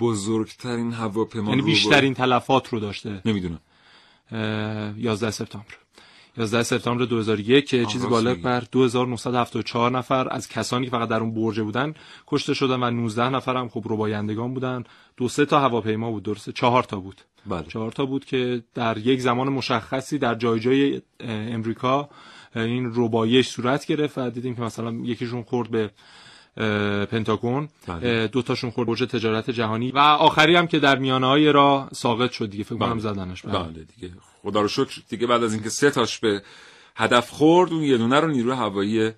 بزرگترین 0.00 0.92
هواپیما 0.92 1.50
یعنی 1.50 1.62
بیشترین 1.62 2.14
تلفات 2.14 2.68
رو 2.68 2.80
داشته. 2.80 3.22
نمی‌دونم. 3.24 3.60
اه، 4.32 4.98
11 4.98 5.30
سپتامبر. 5.30 5.74
11 6.36 6.62
سپتامبر 6.62 7.04
2001 7.04 7.66
که 7.66 7.84
چیزی 7.84 8.06
میگی. 8.06 8.34
بر 8.34 8.64
2974 8.72 9.90
نفر 9.90 10.28
از 10.30 10.48
کسانی 10.48 10.84
که 10.84 10.90
فقط 10.90 11.08
در 11.08 11.20
اون 11.20 11.34
برج 11.34 11.60
بودن 11.60 11.94
کشته 12.26 12.54
شدن 12.54 12.82
و 12.82 12.90
19 12.90 13.28
نفر 13.28 13.56
هم 13.56 13.68
خب 13.68 13.82
ربایندگان 13.84 14.54
بودن. 14.54 14.84
دو 15.16 15.28
سه 15.28 15.46
تا 15.46 15.60
هواپیما 15.60 16.10
بود 16.10 16.22
درسته؟ 16.22 16.52
چهار 16.52 16.82
تا 16.82 17.00
بود. 17.00 17.20
بله. 17.46 17.62
چهار 17.68 17.92
تا 17.92 18.06
بود 18.06 18.24
که 18.24 18.62
در 18.74 18.98
یک 18.98 19.20
زمان 19.20 19.48
مشخصی 19.48 20.18
در 20.18 20.34
جای 20.34 20.60
جای 20.60 21.02
امریکا 21.20 22.08
این 22.56 22.92
ربایش 22.94 23.48
صورت 23.48 23.86
گرفت 23.86 24.18
و 24.18 24.30
دیدیم 24.30 24.54
که 24.54 24.62
مثلا 24.62 24.92
یکیشون 24.92 25.42
خورد 25.42 25.70
به 25.70 25.90
پنتاگون. 27.10 27.68
بله. 27.86 28.28
دو 28.28 28.42
تاشون 28.42 28.70
خورد 28.70 28.88
برج 28.88 29.02
تجارت 29.02 29.50
جهانی. 29.50 29.90
و 29.90 29.98
آخری 29.98 30.56
هم 30.56 30.66
که 30.66 30.78
در 30.78 30.98
میانه 30.98 31.26
های 31.26 31.52
راه 31.52 31.88
ساقط 31.92 32.30
شد 32.30 32.50
دیگه 32.50 32.64
فکر 32.64 32.78
کنم 32.78 32.98
زدنش. 32.98 33.42
بله. 33.42 33.58
بله 33.58 33.86
دیگه. 33.96 34.14
خدا 34.42 34.60
رو 34.60 34.68
شکر 34.68 35.02
دیگه 35.08 35.26
بعد 35.26 35.42
از 35.42 35.54
اینکه 35.54 35.68
سه 35.68 35.90
تاش 35.90 36.18
به 36.18 36.42
هدف 36.96 37.30
خورد 37.30 37.72
اون 37.72 37.82
یه 37.82 37.98
دونه 37.98 38.20
رو 38.20 38.28
نیروی 38.28 38.52
هوایی 38.52 39.12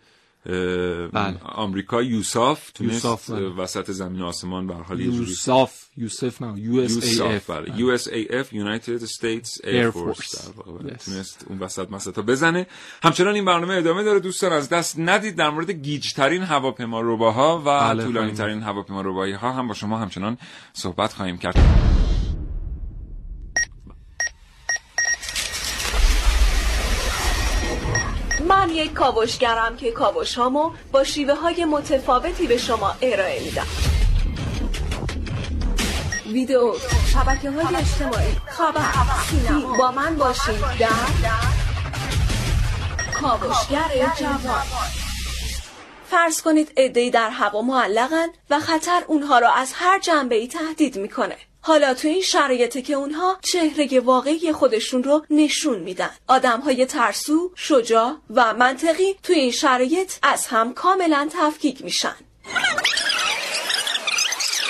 بله. 0.46 1.36
آمریکا 1.42 2.02
USAF 2.02 2.70
تونست 2.70 2.94
USAF، 2.94 3.30
بله. 3.30 3.48
وسط 3.48 3.90
زمین 3.90 4.22
آسمان 4.22 4.66
به 4.66 4.74
حال 4.74 5.00
USAF 5.00 5.84
یوسف 5.96 6.42
نه 6.42 6.60
USAF 6.60 7.50
بله 7.50 7.96
USAF 7.96 8.46
United 8.46 9.06
States 9.06 9.60
Air 9.60 9.66
Air 9.66 9.92
Force 9.92 10.20
Force. 10.20 10.36
در 10.36 10.52
واقع 10.56 10.82
بله. 10.82 10.92
Yes. 10.92 11.04
تونست 11.04 11.46
اون 11.48 11.58
وسط 11.58 11.90
مسطا 11.90 12.22
بزنه 12.22 12.66
همچنان 13.02 13.34
این 13.34 13.44
برنامه 13.44 13.74
ادامه 13.74 14.02
داره 14.02 14.20
دوستان 14.20 14.52
از 14.52 14.68
دست 14.68 14.98
ندید 14.98 15.36
در 15.36 15.50
مورد 15.50 15.70
گیج 15.70 16.12
ترین 16.12 16.42
هواپیما 16.42 17.00
رباها 17.00 17.58
و 17.58 17.64
بله، 17.64 18.04
طولانی. 18.04 18.32
ترین 18.32 18.62
هواپیما 18.62 19.00
ربایی 19.00 19.32
ها 19.32 19.52
هم 19.52 19.68
با 19.68 19.74
شما 19.74 19.98
همچنان 19.98 20.38
صحبت 20.72 21.12
خواهیم 21.12 21.38
کرد 21.38 21.56
یک 28.76 28.92
کاوشگرم 28.92 29.76
که 29.76 29.90
کاوش 29.90 30.34
هامو 30.34 30.70
با 30.92 31.04
شیوه 31.04 31.34
های 31.34 31.64
متفاوتی 31.64 32.46
به 32.46 32.56
شما 32.58 32.94
ارائه 33.02 33.44
میدم. 33.44 33.66
ویدیو 36.32 36.74
شبکه 37.12 37.50
های 37.50 37.76
اجتماعی 37.76 38.36
خبر 38.46 38.82
سینما. 39.30 39.76
با 39.76 39.90
من 39.90 40.16
باشید 40.16 40.60
در 40.80 40.88
کاوشگر 43.20 44.12
جوان. 44.18 44.62
فرض 46.10 46.42
کنید 46.42 46.72
عدهای 46.76 47.10
در 47.10 47.30
هوا 47.30 47.62
معلقن 47.62 48.26
و 48.50 48.60
خطر 48.60 49.02
اونها 49.06 49.38
را 49.38 49.52
از 49.52 49.72
هر 49.74 50.00
جنبه 50.00 50.34
ای 50.34 50.48
تهدید 50.48 50.96
می‌کنه. 50.96 51.36
حالا 51.66 51.94
تو 51.94 52.08
این 52.08 52.22
شرایطه 52.22 52.82
که 52.82 52.94
اونها 52.94 53.38
چهره 53.42 54.00
واقعی 54.00 54.52
خودشون 54.52 55.02
رو 55.02 55.26
نشون 55.30 55.78
میدن. 55.78 56.10
آدم 56.26 56.60
های 56.60 56.86
ترسو، 56.86 57.52
شجاع 57.54 58.16
و 58.30 58.54
منطقی 58.54 59.16
تو 59.22 59.32
این 59.32 59.50
شرایط 59.50 60.12
از 60.22 60.46
هم 60.46 60.74
کاملا 60.74 61.28
تفکیک 61.32 61.84
میشن. 61.84 62.14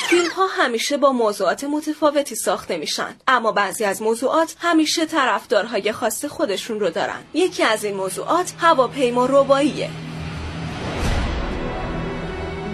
فیلم 0.08 0.30
ها 0.30 0.46
همیشه 0.46 0.96
با 0.96 1.12
موضوعات 1.12 1.64
متفاوتی 1.64 2.34
ساخته 2.34 2.76
میشن 2.76 3.16
اما 3.28 3.52
بعضی 3.52 3.84
از 3.84 4.02
موضوعات 4.02 4.56
همیشه 4.58 5.06
طرفدارهای 5.06 5.92
خاص 5.92 6.24
خودشون 6.24 6.80
رو 6.80 6.90
دارن. 6.90 7.24
یکی 7.34 7.62
از 7.62 7.84
این 7.84 7.94
موضوعات 7.94 8.52
هواپیما 8.58 9.26
رباییه 9.26 9.90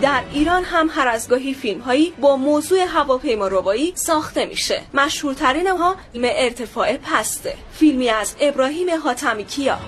در 0.02 0.22
ایران 0.32 0.64
هم 0.64 0.88
هر 0.90 1.08
از 1.08 1.28
گاهی 1.28 1.54
فیلم 1.54 1.80
هایی 1.80 2.12
با 2.20 2.36
موضوع 2.36 2.78
هواپیما 2.78 3.48
ربایی 3.48 3.92
ساخته 3.94 4.46
میشه. 4.46 4.82
مشهورترین 4.94 5.66
ها 5.66 5.96
فیلم 6.12 6.22
ارتفاع 6.24 6.96
پسته. 6.96 7.54
فیلمی 7.72 8.08
از 8.08 8.36
ابراهیم 8.40 8.86
حاتمی 9.04 9.44
کیا 9.44 9.78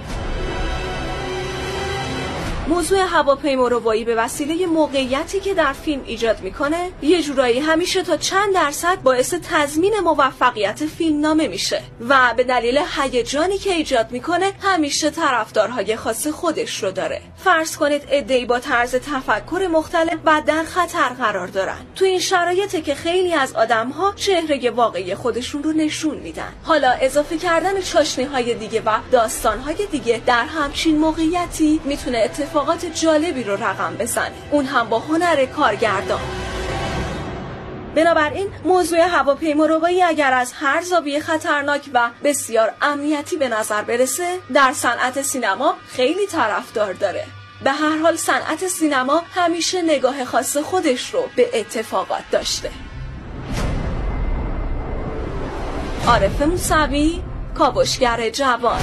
موضوع 2.69 2.99
هواپیما 2.99 3.69
ربایی 3.69 4.05
به 4.05 4.15
وسیله 4.15 4.67
موقعیتی 4.67 5.41
که 5.41 5.55
در 5.55 5.73
فیلم 5.73 6.03
ایجاد 6.07 6.41
می‌کنه 6.41 6.91
یه 7.03 7.23
جورایی 7.23 7.61
همیشه 7.61 8.03
تا 8.03 8.17
چند 8.17 8.55
درصد 8.55 9.03
باعث 9.03 9.35
تضمین 9.51 9.95
موفقیت 10.05 10.87
فیلم 10.87 11.21
نامه 11.21 11.49
میشه 11.49 11.83
و 12.09 12.35
به 12.37 12.45
دلیل 12.45 12.81
هیجانی 13.01 13.59
که 13.59 13.73
ایجاد 13.73 14.11
می‌کنه 14.11 14.53
همیشه 14.61 15.11
طرفدارهای 15.11 15.97
خاص 15.97 16.27
خودش 16.27 16.83
رو 16.83 16.91
داره. 16.91 17.21
فرض 17.37 17.77
کنید 17.77 18.03
عدهای 18.11 18.45
با 18.45 18.59
طرز 18.59 18.95
تفکر 18.95 19.69
مختلف 19.73 20.15
و 20.25 20.43
در 20.47 20.65
خطر 20.65 21.09
قرار 21.09 21.47
دارن. 21.47 21.87
تو 21.95 22.05
این 22.05 22.19
شرایطه 22.19 22.81
که 22.81 22.95
خیلی 22.95 23.33
از 23.33 23.53
آدمها 23.53 24.13
چهره 24.17 24.71
واقعی 24.71 25.15
خودشون 25.15 25.63
رو 25.63 25.73
نشون 25.73 26.17
میدن. 26.17 26.53
حالا 26.63 26.91
اضافه 27.01 27.39
کردن 27.39 27.81
چاشنی 27.81 28.25
های 28.25 28.55
دیگه 28.55 28.83
و 28.87 28.99
داستان 29.13 29.59
های 29.59 29.87
دیگه 29.91 30.23
در 30.27 30.45
همچین 30.45 30.99
موقعیتی 30.99 31.81
می‌تونه 31.85 32.19
اتفاقات 32.55 32.87
جالبی 32.87 33.45
رو 33.45 33.57
رقم 33.57 33.97
بزنه 33.99 34.33
اون 34.51 34.67
هم 34.67 34.89
با 34.89 34.99
هنر 34.99 35.47
کارگردان 35.47 36.21
بنابراین 37.95 38.49
موضوع 38.65 38.99
هواپیما 38.99 39.67
ربایی 39.67 40.03
اگر 40.03 40.33
از 40.33 40.53
هر 40.53 40.83
زاویه 40.83 41.21
خطرناک 41.21 41.91
و 41.95 42.11
بسیار 42.25 42.73
امنیتی 42.83 43.37
به 43.37 43.49
نظر 43.49 43.83
برسه 43.83 44.39
در 44.55 44.73
صنعت 44.73 45.23
سینما 45.23 45.75
خیلی 45.89 46.27
طرفدار 46.27 46.93
داره. 46.93 47.25
به 47.65 47.73
هر 47.73 47.99
حال 47.99 48.17
صنعت 48.17 48.69
سینما 48.69 49.23
همیشه 49.35 49.83
نگاه 49.83 50.25
خاص 50.25 50.57
خودش 50.57 51.15
رو 51.15 51.29
به 51.37 51.61
اتفاقات 51.61 52.25
داشته. 52.31 52.71
عارف 56.07 56.43
موسوی 56.43 57.23
کاوشگر 57.55 58.31
جوان. 58.31 58.81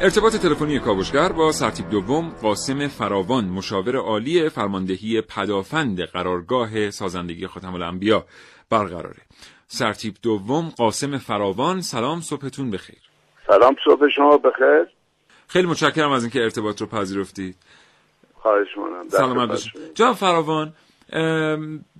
ارتباط 0.00 0.36
تلفنی 0.36 0.78
کاوشگر 0.78 1.32
با 1.32 1.52
سرتیب 1.52 1.90
دوم 1.90 2.28
قاسم 2.28 2.88
فراوان 2.88 3.44
مشاور 3.44 3.96
عالی 3.96 4.48
فرماندهی 4.48 5.20
پدافند 5.20 6.00
قرارگاه 6.00 6.90
سازندگی 6.90 7.46
خاتم 7.46 7.74
الانبیا 7.74 8.24
برقراره. 8.70 9.22
سرتیپ 9.66 10.14
دوم 10.22 10.68
قاسم 10.68 11.18
فراوان 11.18 11.80
سلام 11.80 12.20
صبحتون 12.20 12.70
بخیر. 12.70 12.98
سلام 13.46 13.76
صبح 13.84 14.08
شما 14.16 14.36
بخیر. 14.36 14.86
خیلی 15.48 15.66
متشکرم 15.66 16.10
از 16.10 16.22
اینکه 16.22 16.42
ارتباط 16.42 16.80
رو 16.80 16.86
پذیرفتید 16.86 17.56
خواهش 18.34 18.68
می‌کنم. 18.76 19.08
سلام 19.08 19.56
جناب 19.94 20.16
فراوان 20.16 20.74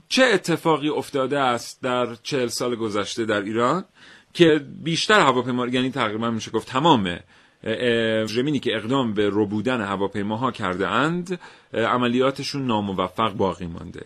چه 0.08 0.24
اتفاقی 0.24 0.88
افتاده 0.88 1.38
است 1.38 1.82
در 1.82 2.06
چهل 2.22 2.46
سال 2.46 2.76
گذشته 2.76 3.24
در 3.24 3.40
ایران 3.40 3.84
که 4.32 4.60
بیشتر 4.82 5.20
هواپیما 5.20 5.66
یعنی 5.66 5.90
تقریبا 5.90 6.30
میشه 6.30 6.50
گفت 6.50 6.68
تمام 6.68 7.18
رژیمی 7.64 8.60
که 8.60 8.76
اقدام 8.76 9.14
به 9.14 9.30
ربودن 9.32 9.80
هواپیماها 9.80 10.50
کرده 10.50 10.88
اند 10.88 11.40
عملیاتشون 11.74 12.66
ناموفق 12.66 13.32
باقی 13.32 13.66
مانده. 13.66 14.02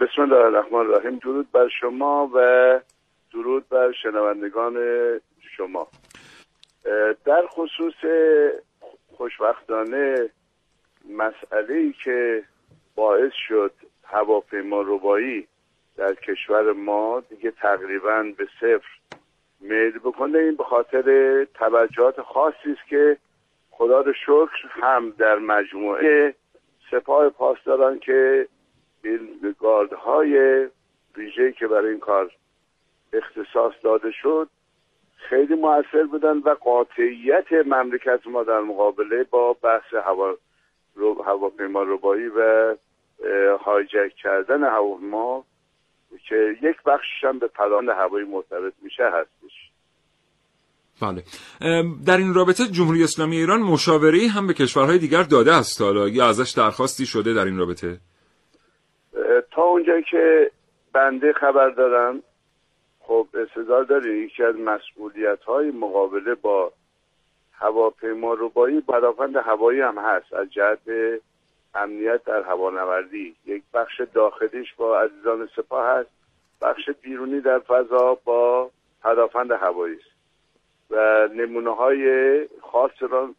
بسم 0.00 0.22
الله 0.22 0.44
الرحمن 0.44 0.78
الرحیم. 0.78 1.18
درود 1.18 1.52
بر 1.52 1.68
شما 1.80 2.30
و 2.34 2.80
درود 3.32 3.68
بر 3.68 3.92
شنوندگان 4.02 4.74
شما. 5.56 5.88
در 7.24 7.46
خصوص 7.48 7.94
خوشبختانه 9.16 10.30
مسئله 11.10 11.74
ای 11.74 11.94
که 12.04 12.42
باعث 12.94 13.32
شد 13.48 13.72
هواپیما 14.04 14.82
ربایی 14.82 15.46
در 15.96 16.14
کشور 16.14 16.72
ما 16.72 17.22
دیگه 17.28 17.50
تقریبا 17.50 18.24
به 18.38 18.48
صفر 18.60 19.19
میل 19.60 19.98
بکنه 19.98 20.38
این 20.38 20.56
به 20.56 20.64
خاطر 20.64 21.44
توجهات 21.44 22.22
خاصی 22.22 22.72
است 22.72 22.88
که 22.88 23.16
خدا 23.70 24.00
رو 24.00 24.12
شکر 24.12 24.68
هم 24.70 25.10
در 25.10 25.38
مجموعه 25.38 26.34
سپاه 26.90 27.28
پاسداران 27.28 27.98
که 27.98 28.48
این 29.04 29.54
گاردهای 29.60 30.66
ویژه 31.16 31.52
که 31.52 31.66
برای 31.66 31.90
این 31.90 32.00
کار 32.00 32.30
اختصاص 33.12 33.72
داده 33.82 34.10
شد 34.10 34.48
خیلی 35.16 35.54
موثر 35.54 36.04
بودن 36.04 36.38
و 36.38 36.54
قاطعیت 36.54 37.52
مملکت 37.52 38.26
ما 38.26 38.42
در 38.42 38.60
مقابله 38.60 39.24
با 39.24 39.52
بحث 39.52 39.94
هوا 39.94 40.34
هواپیما 41.26 41.82
ربایی 41.82 42.28
و 42.28 42.76
هایجک 43.64 44.14
کردن 44.14 44.64
هواپیما 44.64 45.44
که 46.28 46.56
یک 46.62 46.76
بخشش 46.86 47.24
هم 47.24 47.38
به 47.38 47.46
پلان 47.46 47.88
هوایی 47.88 48.26
مرتبط 48.26 48.72
میشه 48.82 49.04
هستش. 49.04 49.70
بله. 51.02 51.22
در 52.06 52.16
این 52.16 52.34
رابطه 52.34 52.64
جمهوری 52.66 53.04
اسلامی 53.04 53.36
ایران 53.36 53.60
مشاوره 53.60 54.28
هم 54.28 54.46
به 54.46 54.54
کشورهای 54.54 54.98
دیگر 54.98 55.22
داده 55.22 55.54
است. 55.54 55.80
حالا 55.82 56.08
یا 56.08 56.28
ازش 56.28 56.50
درخواستی 56.56 57.06
شده 57.06 57.34
در 57.34 57.44
این 57.44 57.58
رابطه؟ 57.58 57.98
تا 59.50 59.62
اونجا 59.62 60.00
که 60.00 60.50
بنده 60.92 61.32
خبر 61.32 61.70
دارم 61.70 62.22
خب 63.00 63.28
استدار 63.34 63.84
داره 63.84 64.18
یکی 64.18 64.42
از 64.42 64.54
مسئولیت 64.54 65.42
های 65.42 65.70
مقابله 65.70 66.34
با 66.34 66.72
هواپیما 67.52 68.34
ربایی 68.34 68.80
پدافند 68.80 69.36
هوایی 69.36 69.80
هم 69.80 69.98
هست. 69.98 70.32
از 70.32 70.50
جهت 70.50 70.78
امنیت 71.74 72.24
در 72.24 72.42
هوانوردی. 72.42 73.36
یک 73.46 73.62
بخش 73.74 74.00
داخلیش 74.14 74.74
با 74.74 75.00
عزیزان 75.00 75.48
سپاه 75.56 75.86
هست. 75.86 76.10
بخش 76.62 76.90
بیرونی 77.02 77.40
در 77.40 77.58
فضا 77.58 78.18
با 78.24 78.70
پدافند 79.02 79.50
هوایی 79.50 79.94
است. 79.94 80.10
و 80.90 81.28
نمونه 81.34 81.74
های 81.74 82.46
خاص 82.62 83.02
را 83.10 83.34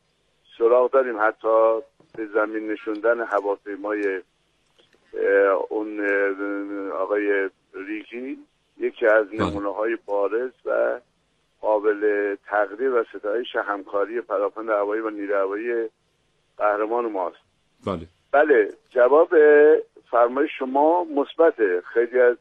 سراغ 0.57 0.91
داریم. 0.91 1.21
حتی 1.21 1.79
به 2.17 2.25
زمین 2.33 2.71
نشوندن 2.71 3.19
هواپیمای 3.19 4.21
اون 5.69 5.99
آقای 6.91 7.49
ریگی 7.73 8.37
یکی 8.77 9.07
از 9.07 9.27
بله. 9.27 9.43
نمونه 9.43 9.73
های 9.73 9.97
بارز 10.05 10.51
و 10.65 10.99
قابل 11.61 12.35
تقدیر 12.45 12.93
و 12.93 13.03
ستایش 13.03 13.55
همکاری 13.55 14.21
پدافند 14.21 14.69
هوایی 14.69 15.01
و 15.01 15.09
نیروی 15.09 15.33
هوایی 15.33 15.89
قهرمان 16.57 17.11
ماست 17.11 17.37
بله. 17.85 18.07
بله 18.31 18.73
جواب 18.89 19.29
فرمای 20.11 20.47
شما 20.59 21.03
مثبت 21.03 21.55
خیلی 21.93 22.19
از 22.19 22.37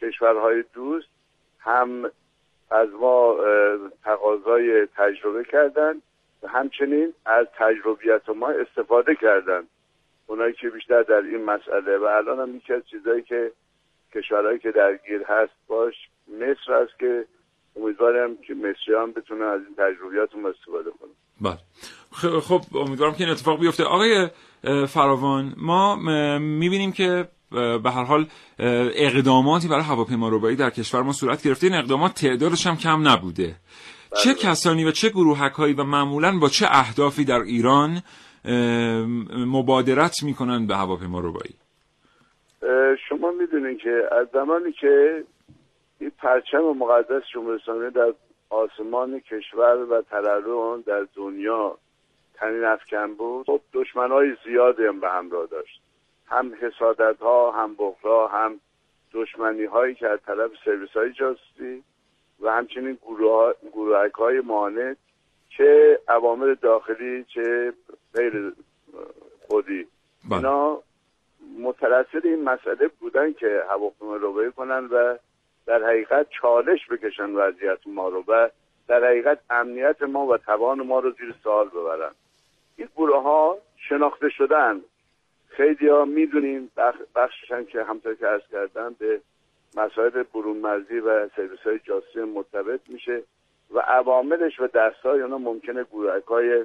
کشورهای 0.00 0.64
دوست 0.72 1.08
هم 1.58 2.10
از 2.70 2.88
ما 3.00 3.36
تقاضای 4.04 4.86
تجربه 4.86 5.44
کردن 5.44 5.94
و 6.42 6.48
همچنین 6.48 7.12
از 7.26 7.46
تجربیت 7.58 8.28
ما 8.28 8.48
استفاده 8.48 9.14
کردن. 9.14 9.62
اونایی 10.26 10.52
که 10.52 10.70
بیشتر 10.70 11.02
در 11.02 11.20
این 11.20 11.44
مسئله 11.44 11.98
و 11.98 12.04
الان 12.04 12.40
هم 12.40 12.56
یکی 12.56 12.72
از 12.72 12.82
چیزهایی 12.90 13.22
که 13.22 13.52
کشورهایی 14.14 14.58
که 14.58 14.70
درگیر 14.70 15.22
هست 15.22 15.52
باش 15.66 15.94
مصر 16.28 16.82
هست 16.82 16.98
که 16.98 17.24
امیدوارم 17.76 18.36
که 18.36 18.54
مصریان 18.54 19.12
بتونن 19.12 19.42
از 19.42 19.60
این 19.60 19.74
تجربیات 19.74 20.30
استفاده 20.34 20.90
کنن 20.90 21.10
بله. 21.40 21.58
خب 22.40 22.60
امیدوارم 22.74 23.14
که 23.14 23.24
این 23.24 23.32
اتفاق 23.32 23.60
بیفته. 23.60 23.84
آقای 23.84 24.28
فراوان. 24.88 25.54
ما 25.56 25.96
می‌بینیم 26.38 26.92
که 26.92 27.28
به 27.50 27.90
هر 27.90 28.04
حال 28.04 28.26
اقداماتی 28.94 29.68
برای 29.68 29.82
هواپیما 29.82 30.28
ربایی 30.28 30.56
در 30.56 30.70
کشور 30.70 31.02
ما 31.02 31.12
صورت 31.12 31.42
گرفته. 31.42 31.66
این 31.66 31.76
اقدامات 31.76 32.14
تعدادش 32.14 32.66
هم 32.66 32.76
کم 32.76 33.08
نبوده. 33.08 33.46
بله. 33.46 34.20
چه 34.22 34.34
کسانی 34.34 34.84
و 34.84 34.90
چه 34.90 35.08
گروهک 35.08 35.52
هایی 35.52 35.74
و 35.74 35.84
معمولا 35.84 36.38
با 36.38 36.48
چه 36.48 36.66
اهدافی 36.68 37.24
در 37.24 37.40
ایران 37.40 38.02
مبادرت 39.46 40.22
می‌کنن 40.22 40.66
به 40.66 40.76
هواپیما 40.76 41.20
ربایی 41.20 41.54
شما 43.08 43.30
می‌دونید 43.30 43.78
که 43.78 44.02
از 44.20 44.26
زمانی 44.32 44.72
که 44.72 45.24
این 46.00 46.12
پرچم 46.18 46.58
مقدس 46.58 47.22
جمهوری 47.34 47.58
اسلامی 47.62 47.90
در 47.90 48.12
آسمان 48.50 49.20
کشور 49.20 49.76
و 49.90 50.02
تررم 50.10 50.82
در 50.86 51.06
دنیا 51.16 51.78
تنین 52.44 52.64
افکن 52.64 53.14
بود 53.14 53.46
خب 53.46 53.60
دشمن 53.72 54.10
های 54.10 54.36
زیادی 54.44 54.84
هم 54.84 55.00
به 55.00 55.10
همراه 55.10 55.46
داشت. 55.46 55.80
هم 56.26 56.52
حسادت 56.60 57.20
ها 57.20 57.50
هم 57.50 57.74
بخرا 57.78 58.28
هم 58.28 58.60
دشمنی 59.12 59.64
هایی 59.64 59.94
که 59.94 60.08
از 60.08 60.18
طرف 60.26 60.50
سرویس 60.64 60.90
های 60.90 61.12
جاستی 61.12 61.84
و 62.40 62.52
همچنین 62.52 62.98
گروه 63.72 64.10
های 64.14 64.40
مانع 64.40 64.94
چه 65.48 65.98
عوامل 66.08 66.54
داخلی 66.54 67.24
چه 67.24 67.72
غیر 68.14 68.52
خودی. 69.48 69.86
بله. 70.30 70.36
اینا 70.36 70.82
مترسد 71.58 72.26
این 72.26 72.44
مسئله 72.44 72.88
بودن 73.00 73.32
که 73.32 73.62
هواپیما 73.70 74.16
رو 74.16 74.50
کنن 74.50 74.86
و 74.86 75.16
در 75.66 75.82
حقیقت 75.82 76.26
چالش 76.40 76.80
بکشن 76.90 77.30
وضعیت 77.30 77.78
ما 77.86 78.08
رو 78.08 78.24
و 78.28 78.48
در 78.88 79.04
حقیقت 79.04 79.38
امنیت 79.50 80.02
ما 80.02 80.26
و 80.26 80.36
توان 80.36 80.86
ما 80.86 80.98
رو 80.98 81.10
زیر 81.10 81.34
سوال 81.42 81.68
ببرن. 81.68 82.12
این 82.76 82.88
گروه 82.96 83.22
ها 83.22 83.58
شناخته 83.88 84.28
شدن 84.28 84.80
خیلی 85.48 85.88
ها 85.88 86.04
می‌دونیم 86.04 86.70
بخششن 87.14 87.64
که 87.64 87.82
همطور 87.84 88.14
که 88.14 88.28
ارز 88.28 88.42
کردن 88.52 88.96
به 88.98 89.20
مسائل 89.76 90.22
برون 90.22 90.56
مرزی 90.56 90.98
و 90.98 91.28
سرویس 91.36 91.60
های 91.60 91.78
جاسی 91.78 92.20
مرتبط 92.20 92.80
میشه 92.88 93.22
و 93.70 93.78
عواملش 93.78 94.60
و 94.60 94.66
دستای 94.66 95.20
اونا 95.20 95.38
ممکنه 95.38 95.84
گروهک 95.84 96.24
های 96.24 96.64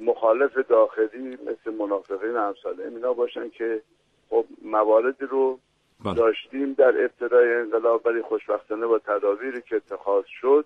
مخالف 0.00 0.58
داخلی 0.58 1.38
مثل 1.46 1.76
منافقین 1.78 2.36
امثال 2.36 2.80
اینا 2.80 3.12
باشن 3.12 3.48
که 3.48 3.82
خب 4.30 4.44
مواردی 4.62 5.26
رو 5.26 5.58
بله. 6.04 6.14
داشتیم 6.14 6.72
در 6.72 7.04
ابتدای 7.04 7.54
انقلاب 7.54 8.06
ولی 8.06 8.22
خوشبختانه 8.22 8.86
با 8.86 8.98
تدابیری 8.98 9.62
که 9.62 9.76
اتخاذ 9.76 10.24
شد 10.40 10.64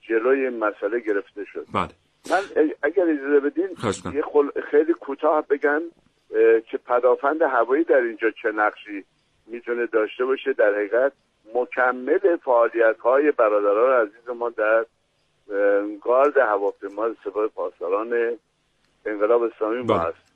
جلوی 0.00 0.46
این 0.46 0.58
مسئله 0.58 1.00
گرفته 1.00 1.44
شد 1.44 1.66
بله. 1.74 1.88
من 2.30 2.40
اگر 2.82 3.02
اجازه 3.02 3.40
بدین 3.40 3.68
یه 4.14 4.22
خیلی 4.70 4.92
کوتاه 4.92 5.46
بگم 5.46 5.82
که 6.70 6.78
پدافند 6.86 7.42
هوایی 7.42 7.84
در 7.84 8.00
اینجا 8.00 8.30
چه 8.30 8.52
نقشی 8.52 9.04
می‌تونه 9.46 9.86
داشته 9.86 10.24
باشه. 10.24 10.52
در 10.52 10.74
حقیقت 10.74 11.12
مکمل 11.54 12.36
فعالیت 12.36 12.98
های 12.98 13.30
برادران 13.30 14.06
عزیز 14.06 14.36
ما 14.36 14.50
در 14.50 14.86
گارد 16.02 16.36
هواپیما 16.36 17.08
سپاه 17.24 17.48
پاسداران 17.48 18.38
انقلاب 19.06 19.42
اسلامی 19.42 19.82
ما 19.82 19.98
بله. 19.98 20.00
هست 20.00 20.30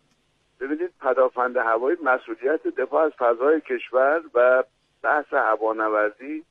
ببینید 0.61 0.91
پدافند 1.01 1.57
هوایی 1.57 1.97
مسئولیت 2.03 2.63
دفاع 2.63 3.05
از 3.05 3.13
فضای 3.13 3.61
کشور 3.61 4.23
و 4.35 4.65
بحث 5.03 5.33
هوانوردی 5.33 6.45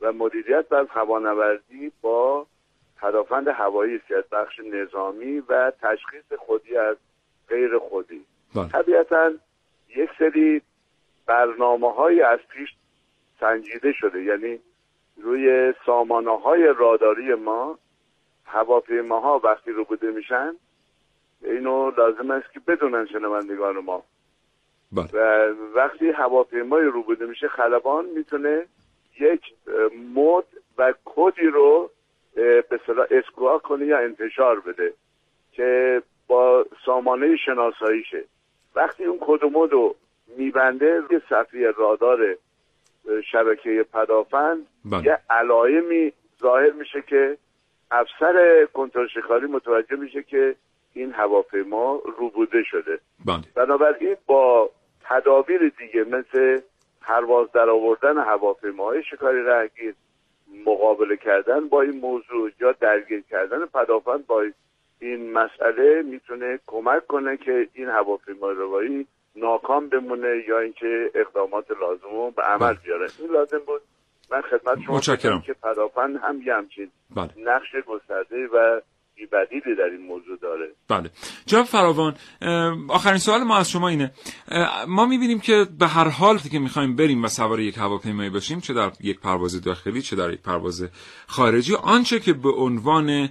و 0.00 0.12
مدیریت 0.12 0.72
از 0.72 0.86
هوانوردی 0.90 1.92
با 2.02 2.46
پدافند 3.00 3.48
هوایی 3.48 3.96
است 3.96 4.12
از 4.12 4.24
بخش 4.32 4.60
نظامی 4.60 5.38
و 5.38 5.72
تشخیص 5.82 6.32
خودی 6.38 6.76
از 6.76 6.96
غیر 7.48 7.78
خودی 7.78 8.24
بله. 8.54 8.68
طبیعتا 8.68 9.32
یک 9.96 10.10
سری 10.18 10.62
برنامه 11.26 11.92
های 11.92 12.22
از 12.22 12.38
پیش 12.48 12.68
سنجیده 13.40 13.92
شده 13.92 14.22
یعنی 14.22 14.58
روی 15.22 15.74
سامانه 15.86 16.40
های 16.40 16.74
راداری 16.78 17.34
ما 17.34 17.78
هواپیماها 18.44 19.40
وقتی 19.44 19.70
رو 19.70 19.84
بوده 19.84 20.10
میشن 20.10 20.54
اینو 21.42 21.90
لازم 21.90 22.30
است 22.30 22.52
که 22.52 22.60
بدونن 22.60 23.06
شنوندگان 23.06 23.78
ما 23.78 24.02
بله. 24.92 25.06
و 25.12 25.52
وقتی 25.74 26.10
هواپیمای 26.10 26.84
رو 26.84 27.02
بوده 27.02 27.26
میشه 27.26 27.48
خلبان 27.48 28.04
می‌تونه 28.04 28.66
یک 29.20 29.40
مد 30.14 30.44
و 30.78 30.94
کدی 31.04 31.46
رو 31.46 31.90
به 32.36 32.80
صلاح 32.86 33.06
اسکوا 33.10 33.58
کنه 33.58 33.86
یا 33.86 33.98
انتشار 33.98 34.60
بده 34.60 34.92
که 35.52 36.02
با 36.26 36.66
سامانه 36.86 37.36
شناساییشه 37.36 38.24
وقتی 38.74 39.04
اون 39.04 39.18
کد 39.20 39.44
و 39.44 39.50
مد 39.50 39.72
رو 39.72 39.94
میبنده 40.36 41.02
یه 41.10 41.22
صفحه 41.28 41.70
رادار 41.78 42.36
شبکه 43.32 43.86
پدافند 43.92 44.66
بله. 44.84 45.04
یه 45.04 45.18
علائمی 45.30 46.12
ظاهر 46.40 46.70
میشه 46.70 47.02
که 47.02 47.36
افسر 47.90 48.66
کنترل 48.72 49.08
شکاری 49.08 49.46
متوجه 49.46 49.96
میشه 49.96 50.22
که 50.22 50.56
این 50.94 51.12
هواپیما 51.12 52.02
روبوده 52.18 52.62
شده. 52.62 52.98
بله. 53.24 53.42
بنابراین 53.54 54.16
با 54.26 54.70
تدابیر 55.04 55.72
دیگه 55.78 56.04
مثل 56.04 56.60
پرواز 57.00 57.52
در 57.52 57.70
آوردن 57.70 58.18
هواپیماهای 58.18 59.02
شکاری 59.10 59.42
رهگیر 59.42 59.94
مقابله 60.66 61.16
کردن 61.16 61.68
با 61.68 61.82
این 61.82 62.00
موضوع 62.00 62.50
یا 62.60 62.72
درگیر 62.72 63.22
کردن 63.30 63.66
پدافند 63.66 64.26
با 64.26 64.44
این 65.00 65.32
مسئله 65.32 66.02
می‌تونه 66.02 66.58
کمک 66.66 67.06
کنه 67.06 67.36
که 67.36 67.68
این 67.74 67.88
هواپیمای 67.88 68.54
روایی 68.54 69.06
ناکام 69.36 69.88
بمونه 69.88 70.44
یا 70.48 70.58
اینکه 70.58 71.10
اقدامات 71.14 71.70
لازم 71.70 72.10
رو 72.10 72.30
به 72.30 72.42
عمل 72.42 72.58
بله. 72.58 72.78
بیاره 72.84 73.06
این 73.18 73.30
لازم 73.30 73.58
بود 73.58 73.82
من 74.30 74.40
خدمت 74.40 74.78
شما 74.86 74.96
متشکرم. 74.96 75.40
که 75.40 75.52
پدافند 75.52 76.16
هم 76.16 76.42
یه 76.42 76.54
همچین 76.54 76.90
بله 77.16 77.30
نقش 77.36 77.76
گسترده 77.86 78.46
و 78.46 78.80
بیبدیلی 79.16 79.76
در 79.76 79.84
این 79.84 80.06
موضوع 80.06 80.38
داره. 80.42 80.72
بله. 80.88 81.10
جناب 81.46 81.66
فراوان 81.66 82.14
آخرین 82.88 83.18
سوال 83.18 83.42
ما 83.42 83.56
از 83.56 83.70
شما 83.70 83.88
اینه. 83.88 84.12
ما 84.88 85.06
می‌بینیم 85.06 85.40
که 85.40 85.66
به 85.78 85.86
هر 85.86 86.08
حال 86.08 86.38
که 86.38 86.58
می‌خوایم 86.58 86.96
بریم 86.96 87.24
و 87.24 87.28
سوار 87.28 87.60
یک 87.60 87.78
هواپیمایی 87.78 88.30
باشیم 88.30 88.60
چه 88.60 88.74
در 88.74 88.92
یک 89.00 89.20
پرواز 89.20 89.62
داخلی 89.62 90.02
چه 90.02 90.16
در 90.16 90.32
یک 90.32 90.40
پرواز 90.40 90.88
خارجی 91.26 91.74
آنچه 91.74 92.20
که 92.20 92.32
به 92.32 92.50
عنوان 92.50 93.28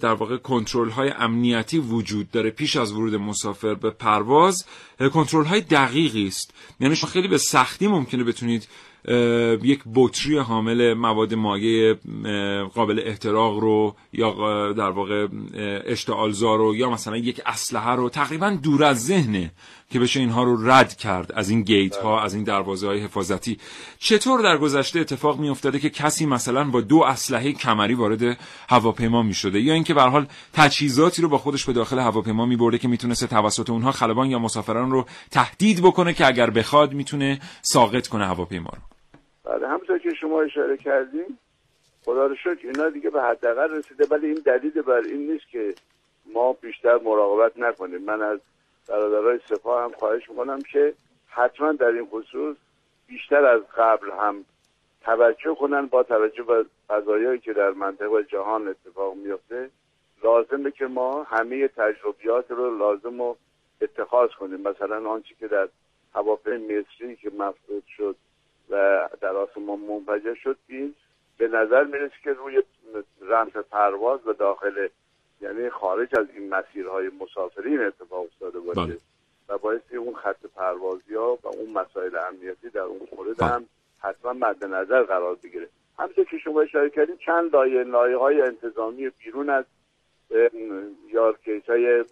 در 0.00 0.14
واقع 0.14 0.36
کنترل 0.36 0.88
های 0.88 1.10
امنیتی 1.10 1.78
وجود 1.78 2.30
داره 2.30 2.50
پیش 2.50 2.76
از 2.76 2.92
ورود 2.92 3.14
مسافر 3.14 3.74
به 3.74 3.90
پرواز 3.90 4.66
کنترل 5.12 5.44
های 5.44 5.60
دقیقی 5.60 6.26
است. 6.26 6.54
یعنی 6.80 6.96
شما 6.96 7.10
خیلی 7.10 7.28
به 7.28 7.38
سختی 7.38 7.86
ممکنه 7.88 8.24
بتونید 8.24 8.68
یک 9.62 9.82
بطری 9.94 10.38
حامل 10.38 10.94
مواد 10.94 11.34
مایع 11.34 11.94
قابل 12.74 13.02
احتراق 13.04 13.58
رو 13.58 13.96
یا 14.12 14.72
در 14.72 14.90
واقع 14.90 15.28
اشتعالزا 15.86 16.54
رو 16.54 16.76
یا 16.76 16.90
مثلا 16.90 17.16
یک 17.16 17.40
اسلحه 17.46 17.90
رو 17.90 18.08
تقریبا 18.08 18.50
دور 18.50 18.84
از 18.84 19.06
ذهنه 19.06 19.50
که 19.90 20.00
بشه 20.00 20.20
اینها 20.20 20.42
رو 20.42 20.70
رد 20.70 20.96
کرد 20.96 21.32
از 21.32 21.50
این 21.50 21.62
گیت 21.62 21.96
ها 21.96 22.22
از 22.22 22.34
این 22.34 22.44
دروازه 22.44 22.86
های 22.86 23.00
حفاظتی. 23.00 23.58
چطور 23.98 24.42
در 24.42 24.58
گذشته 24.58 25.00
اتفاق 25.00 25.38
می 25.38 25.48
افتاده 25.48 25.78
که 25.78 25.90
کسی 25.90 26.26
مثلا 26.26 26.64
با 26.64 26.80
دو 26.80 27.02
اسلحه 27.02 27.52
کمری 27.52 27.94
وارد 27.94 28.38
هواپیما 28.68 29.22
می 29.22 29.34
شده 29.34 29.60
یا 29.60 29.74
اینکه 29.74 29.94
به 29.94 30.02
حال 30.02 30.26
تجهیزاتی 30.52 31.22
رو 31.22 31.28
با 31.28 31.38
خودش 31.38 31.64
به 31.64 31.72
داخل 31.72 31.98
هواپیما 31.98 32.46
می 32.46 32.56
برده 32.56 32.78
که 32.78 32.88
می‌تونسته 32.88 33.26
توسط 33.26 33.70
اونها 33.70 33.92
خلبان 33.92 34.30
یا 34.30 34.38
مسافران 34.38 34.90
رو 34.90 35.06
تهدید 35.30 35.82
بکنه 35.82 36.12
که 36.12 36.26
اگر 36.26 36.50
بخواد 36.50 36.92
می‌تونه 36.92 37.40
ساقط 37.62 38.06
کنه 38.06 38.26
هواپیما 38.26 38.70
رو. 38.72 38.93
بله 39.44 39.68
همونطور 39.68 39.98
که 39.98 40.14
شما 40.14 40.42
اشاره 40.42 40.76
کردیم 40.76 41.38
خدا 42.04 42.26
رو 42.26 42.34
شکر 42.34 42.66
اینا 42.66 42.90
دیگه 42.90 43.10
به 43.10 43.22
حداقل 43.22 43.70
رسیده 43.70 44.06
ولی 44.10 44.26
این 44.26 44.42
دلیل 44.44 44.82
بر 44.82 45.00
این 45.00 45.32
نیست 45.32 45.48
که 45.48 45.74
ما 46.32 46.52
بیشتر 46.52 46.98
مراقبت 46.98 47.58
نکنیم. 47.58 48.02
من 48.02 48.22
از 48.22 48.40
برادرای 48.88 49.40
سپاه 49.48 49.82
هم 49.82 49.92
خواهش 49.92 50.30
می‌کنم 50.30 50.62
که 50.62 50.94
حتما 51.26 51.72
در 51.72 51.86
این 51.86 52.06
خصوص 52.06 52.56
بیشتر 53.06 53.44
از 53.44 53.60
قبل 53.76 54.10
هم 54.10 54.44
توجه 55.00 55.54
کنن 55.54 55.86
با 55.86 56.02
توجه 56.02 56.42
به 56.42 56.64
قضایایی 56.90 57.38
که 57.38 57.52
در 57.52 57.70
منطقه 57.70 58.06
و 58.06 58.22
جهان 58.22 58.68
اتفاق 58.68 59.14
میفته 59.14 59.70
لازمه 60.24 60.70
که 60.70 60.86
ما 60.86 61.22
همه 61.22 61.68
تجربیات 61.68 62.50
رو 62.50 62.78
لازم 62.78 63.22
رو 63.22 63.36
اتخاذ 63.80 64.30
کنیم. 64.30 64.60
مثلا 64.60 65.10
آنچه 65.10 65.34
که 65.40 65.48
در 65.48 65.68
هواپیمای 66.14 66.58
مصری 66.78 67.16
که 67.16 67.30
مفقود 67.30 67.84
شد 67.96 68.16
و 68.70 69.08
در 69.20 69.36
آسمان 69.36 69.78
منفجر 69.78 70.34
شد 70.34 70.56
این 70.68 70.94
به 71.38 71.48
نظر 71.48 71.84
می‌رسه 71.84 72.14
که 72.24 72.32
روی 72.32 72.62
رمز 73.20 73.52
پرواز 73.52 74.26
و 74.26 74.32
داخل 74.32 74.88
یعنی 75.40 75.70
خارج 75.70 76.18
از 76.18 76.26
این 76.34 76.48
مسیرهای 76.48 77.10
مسافرین 77.20 77.80
اتفاق 77.80 78.24
افتاده 78.24 78.60
باشه 78.60 78.80
بله. 78.80 78.98
و 79.48 79.58
بایستی 79.58 79.96
اون 79.96 80.14
خط 80.14 80.46
پروازی 80.56 81.14
ها 81.14 81.38
و 81.42 81.48
اون 81.48 81.70
مسائل 81.70 82.16
امنیتی 82.16 82.68
در 82.68 82.80
اون 82.80 83.00
مورد 83.16 83.36
بله. 83.38 83.48
هم 83.48 83.66
حتما 83.98 84.32
مد 84.32 84.64
نظر 84.64 85.02
قرار 85.02 85.34
بگیره 85.34 85.68
همونطور 85.98 86.24
که 86.24 86.38
شما 86.38 86.60
اشاره 86.60 86.90
کردید 86.90 87.18
چند 87.18 87.56
لایه 87.56 87.82
لایه 87.82 88.16
های 88.16 88.40
انتظامی 88.40 89.10
بیرون 89.10 89.50
از 89.50 89.64
یارکیس 91.12 91.64
های 91.68 92.04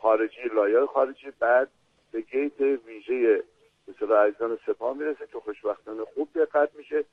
خارجی 0.00 0.48
لایه 0.54 0.86
خارجی 0.86 1.32
بعد 1.38 1.68
به 2.12 2.20
گیت 2.20 2.60
ویژه 2.60 3.42
مثل 3.88 4.12
عزیزان 4.12 4.58
سپاه 4.66 4.96
می‌رسه 4.96 5.26
که 5.32 5.38
خوشبختانه 5.44 6.04
خوب 6.14 6.28
دقت 6.34 6.68
میشه 6.76 7.04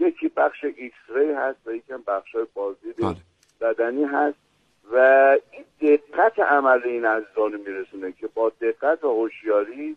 یکی 0.00 0.28
بخش 0.28 0.64
X-ray 0.64 1.32
هست 1.32 1.58
و 1.66 1.72
یکی 1.72 1.92
هم 1.92 2.02
بخش 2.06 2.34
های 2.34 2.46
بازدید 2.54 2.96
بله. 2.96 3.16
بدنی 3.60 4.04
هست 4.04 4.38
و 4.92 4.96
این 5.50 5.64
دقت 5.80 6.38
عمل 6.40 6.80
این 6.84 7.04
عزیزان 7.04 7.60
میرسونه 7.66 8.12
که 8.12 8.26
با 8.26 8.52
دقت 8.60 9.04
و 9.04 9.08
هوشیاری 9.08 9.96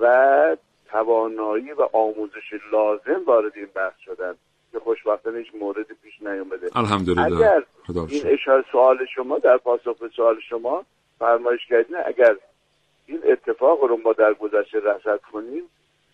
و 0.00 0.56
توانایی 0.90 1.72
و 1.72 1.88
آموزش 1.92 2.52
لازم 2.72 3.24
وارد 3.26 3.52
این 3.56 3.68
بحث 3.74 3.98
شدن 4.04 4.34
که 4.72 4.78
خوشبختانه 4.78 5.38
هیچ 5.38 5.54
موردی 5.60 5.94
پیش 6.02 6.22
نیومده 6.22 6.76
الحمدلله 6.76 7.36
اگر 7.36 7.62
این. 8.08 8.22
اشاره 8.26 8.64
سوال 8.72 9.06
شما 9.14 9.38
در 9.38 9.56
پاسخ 9.56 9.98
به 9.98 10.08
سوال 10.16 10.40
شما 10.48 10.84
فرمایش 11.18 11.66
کردین 11.68 11.96
اگر 12.06 12.36
این 13.12 13.32
اتفاق 13.32 13.84
رو 13.84 13.96
ما 14.04 14.12
در 14.12 14.34
گذشته 14.34 14.78
رصد 14.78 15.20
کنیم. 15.32 15.62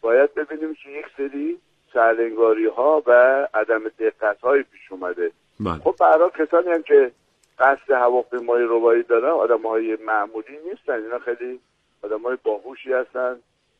باید 0.00 0.34
ببینیم 0.34 0.74
که 0.74 0.90
یک 0.90 1.06
سری 1.16 1.58
سرلنگاری 1.92 2.66
ها 2.66 3.02
و 3.06 3.12
عدم 3.54 3.88
دقت 3.88 4.40
های 4.40 4.62
پیش 4.62 4.92
اومده. 4.92 5.30
بله. 5.60 5.74
خب 5.74 5.94
برای 6.00 6.30
کسانی 6.38 6.68
هم 6.68 6.82
که 6.82 7.10
قصد 7.58 7.90
هواپیمای 7.90 8.62
روایی 8.62 9.02
دارن 9.02 9.30
آدم 9.30 9.62
های 9.62 9.98
معمولی 10.06 10.58
نیستن. 10.70 11.02
اینا 11.02 11.18
خیلی 11.18 11.60
آدم 12.02 12.22
های 12.22 12.36
باهوشی 12.42 12.92
هستن. 12.92 13.36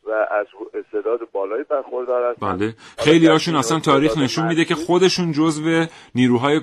و 0.09 0.11
از 0.11 0.47
استعداد 0.75 1.21
بالایی 1.33 1.64
برخوردار 1.64 2.31
هستن. 2.31 2.57
بله. 2.57 2.75
خیلی 2.99 3.27
هاشون 3.27 3.57
اصلا 3.57 3.81
تاریخ 3.81 4.18
نشون 4.18 4.47
میده 4.47 4.64
که 4.64 4.75
خودشون 4.75 5.33
جزو 5.33 5.87
نیروهای 6.14 6.61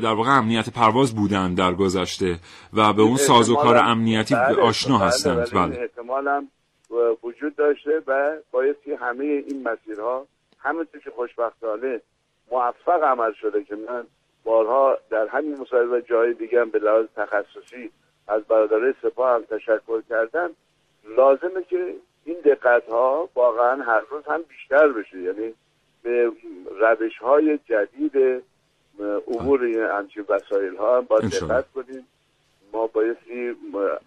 در 0.00 0.12
واقع 0.12 0.30
امنیت 0.30 0.70
پرواز 0.70 1.14
بودن 1.14 1.54
در 1.54 1.72
گذشته 1.74 2.38
و 2.72 2.92
به 2.92 3.02
اون 3.02 3.16
ساز 3.16 3.50
و 3.50 3.54
کار 3.54 3.76
احتمالاً- 3.76 3.82
امنیتی 3.82 4.34
بله، 4.34 4.62
آشنا 4.62 4.98
بله، 4.98 5.06
هستند. 5.06 5.50
بله. 5.54 5.80
احتمال 5.80 6.28
هم 6.28 6.48
وجود 7.22 7.56
داشته 7.56 8.02
و 8.06 8.36
بایستی 8.50 8.92
همه 8.92 9.24
این 9.24 9.68
مسیرها 9.68 10.26
همونطور 10.58 11.00
که 11.00 11.10
خوشبختانه 11.10 12.00
موفق 12.52 13.02
عمل 13.04 13.32
شده 13.40 13.64
که 13.64 13.74
من 13.74 14.04
بارها 14.44 14.98
در 15.10 15.26
همین 15.32 15.56
مصاحبه 15.60 15.96
و 15.96 16.00
جای 16.00 16.34
دیگه 16.34 16.60
هم 16.60 16.70
به 16.70 16.78
لحاظ 16.78 17.06
تخصصی 17.16 17.90
از 18.28 18.42
برادرای 18.42 18.94
سپاه 19.02 19.34
هم 19.34 19.42
تشکر 19.42 20.02
کردم 20.08 20.50
لازمه 21.16 21.62
که 21.70 21.94
این 22.24 22.36
دقت 22.44 22.88
ها 22.88 23.28
واقعا 23.34 23.82
هر 23.82 24.00
روز 24.10 24.24
هم 24.26 24.42
بیشتر 24.48 24.88
بشه. 24.88 25.22
یعنی 25.22 25.54
به 26.02 26.32
روش 26.80 27.18
های 27.18 27.58
جدید 27.68 28.42
عبور 29.28 29.64
این 29.64 29.80
همچین 29.80 30.24
وسایل 30.28 30.76
ها 30.76 30.96
هم 30.96 31.04
باید. 31.04 31.30
دقت 31.30 31.72
کنیم. 31.72 32.06
ما 32.72 32.86
بایستی 32.86 33.56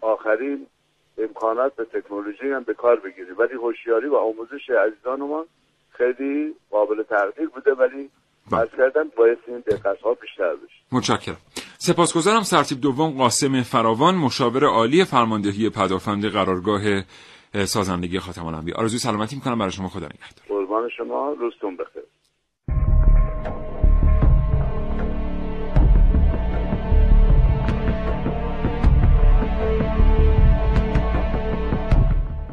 آخرین 0.02 0.68
امکانات 1.18 1.76
به 1.76 1.86
تکنولوژی 1.86 2.52
هم 2.52 2.64
به 2.64 2.74
کار 2.74 2.96
بگیریم. 2.96 3.38
ولی 3.38 3.54
هوشیاری 3.54 4.08
و 4.08 4.16
آموزش 4.16 4.70
عزیزانمان 4.70 5.46
خیلی 5.90 6.56
قابل 6.72 7.04
تقدیر 7.04 7.50
بوده 7.50 7.74
ولی 7.74 8.10
بله. 8.52 8.62
از 8.62 8.68
کردن 8.78 9.04
بایستی 9.18 9.52
این 9.52 9.60
دقت 9.60 10.02
ها 10.02 10.14
بیشتر 10.14 10.56
بشه. 10.56 10.76
متشکرم. 10.92 11.38
سپاسگزارم 11.78 12.44
سرتیب 12.44 12.82
دوم 12.82 13.12
قاسم 13.18 13.62
فراوان 13.62 14.16
مشاور 14.16 14.66
عالی 14.66 15.06
فرماندهی 15.06 15.70
پدافند 15.70 16.26
قرارگاه 16.26 16.82
اه، 16.88 17.04
سازندگی 17.66 18.20
خاتم 18.20 18.46
الانبیا. 18.46 18.76
آرزوی 18.78 19.00
سلامتی 19.00 19.36
می‌کنم 19.36 19.60
برای 19.60 19.72
شما 19.72 19.90
خدا 19.90 20.06
نگهدار. 20.06 20.46
قربان 20.48 20.90
شما 20.98 21.36
روزتون 21.40 21.78
بخیر. 21.78 22.04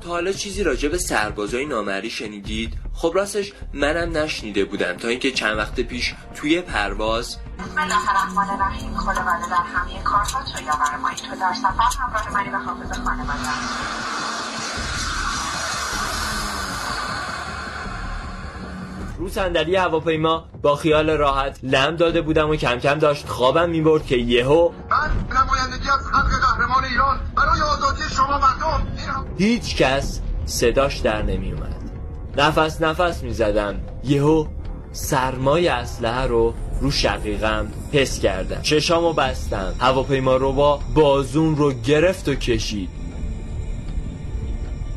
تا 0.01 0.09
حالا 0.09 0.33
چیزی 0.33 0.63
راجع 0.63 0.89
به 0.89 0.99
سربازای 0.99 1.67
نامری 1.67 2.11
شنیدید؟ 2.11 2.75
خب 2.95 3.13
راستش 3.15 3.53
منم 3.75 4.17
نشنیده 4.17 4.65
بودم 4.65 4.93
تا 4.93 5.09
اینکه 5.09 5.31
چند 5.31 5.59
وقت 5.59 5.81
پیش 5.81 6.15
توی 6.35 6.61
پرواز 6.61 7.39
الرحیم 7.77 8.95
خداوند 8.95 9.43
در 9.51 9.57
همه 9.57 10.03
کارها 10.03 10.43
تو 10.45 10.65
یاور 10.65 10.97
مایی 11.03 11.17
تو 11.17 11.37
در 11.37 11.53
سفر 11.53 12.03
همراه 12.03 12.35
منی 12.35 12.49
و 12.49 12.59
حافظ 12.59 12.99
خانواده. 12.99 14.32
رو 19.23 19.29
صندلی 19.29 19.77
هواپیما 19.77 20.45
با 20.63 20.77
خیال 20.77 21.11
راحت 21.11 21.59
لم 21.63 21.97
داده 21.97 22.23
بودم 22.23 22.51
و 22.51 22.57
کم 22.57 22.79
کم 22.79 22.99
داشت 22.99 23.29
خوابم 23.29 23.71
می‌برد 23.71 24.07
که 24.07 24.17
یهو 24.17 24.71
من 24.91 25.11
نمایندگی 25.41 25.91
از 25.91 26.07
خلق 26.07 26.41
قهرمان 26.41 26.85
ایران 26.85 27.21
برای 27.37 27.61
آزادی 27.61 28.03
شما 28.17 28.39
مردم 28.39 28.87
هیچ 29.39 29.77
کس 29.77 30.21
صداش 30.47 30.99
در 30.99 31.23
نمی 31.23 31.53
اومد 31.53 31.91
نفس 32.37 32.83
نفس 32.83 33.23
می 33.23 33.33
زدم 33.33 33.75
یهو 34.05 34.47
سرمای 34.93 35.69
اسلحه 35.69 36.27
رو 36.27 36.55
رو 36.81 36.91
شقیقم 36.91 37.67
حس 37.93 38.21
کردم. 38.21 38.63
چشامو 38.63 39.13
بستم. 39.13 39.75
هواپیما 39.81 40.37
رو 40.37 40.53
با 40.53 40.81
بازون 40.95 41.57
رو 41.57 41.73
گرفت 41.73 42.29
و 42.29 42.35
کشید. 42.35 43.02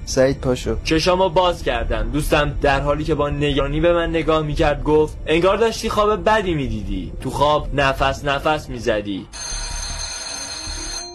سعید 0.06 0.42
پاشو. 0.42 0.78
چشامو 0.84 1.30
باز 1.30 1.64
کردم. 1.64 2.10
دوستم 2.12 2.56
در 2.62 2.82
حالی 2.82 3.04
که 3.04 3.16
با 3.16 3.30
نگرانی 3.30 3.80
به 3.80 3.94
من 3.94 4.10
نگاه 4.10 4.44
می‌کرد 4.44 4.84
گفت 4.84 5.18
انگار 5.28 5.58
داشتی 5.58 5.90
خواب 5.90 6.30
بدی 6.30 6.54
می‌دیدی. 6.54 7.14
تو 7.22 7.30
خواب 7.30 7.80
نفس 7.80 8.26
نفس 8.26 8.70
می‌زدی. 8.70 9.28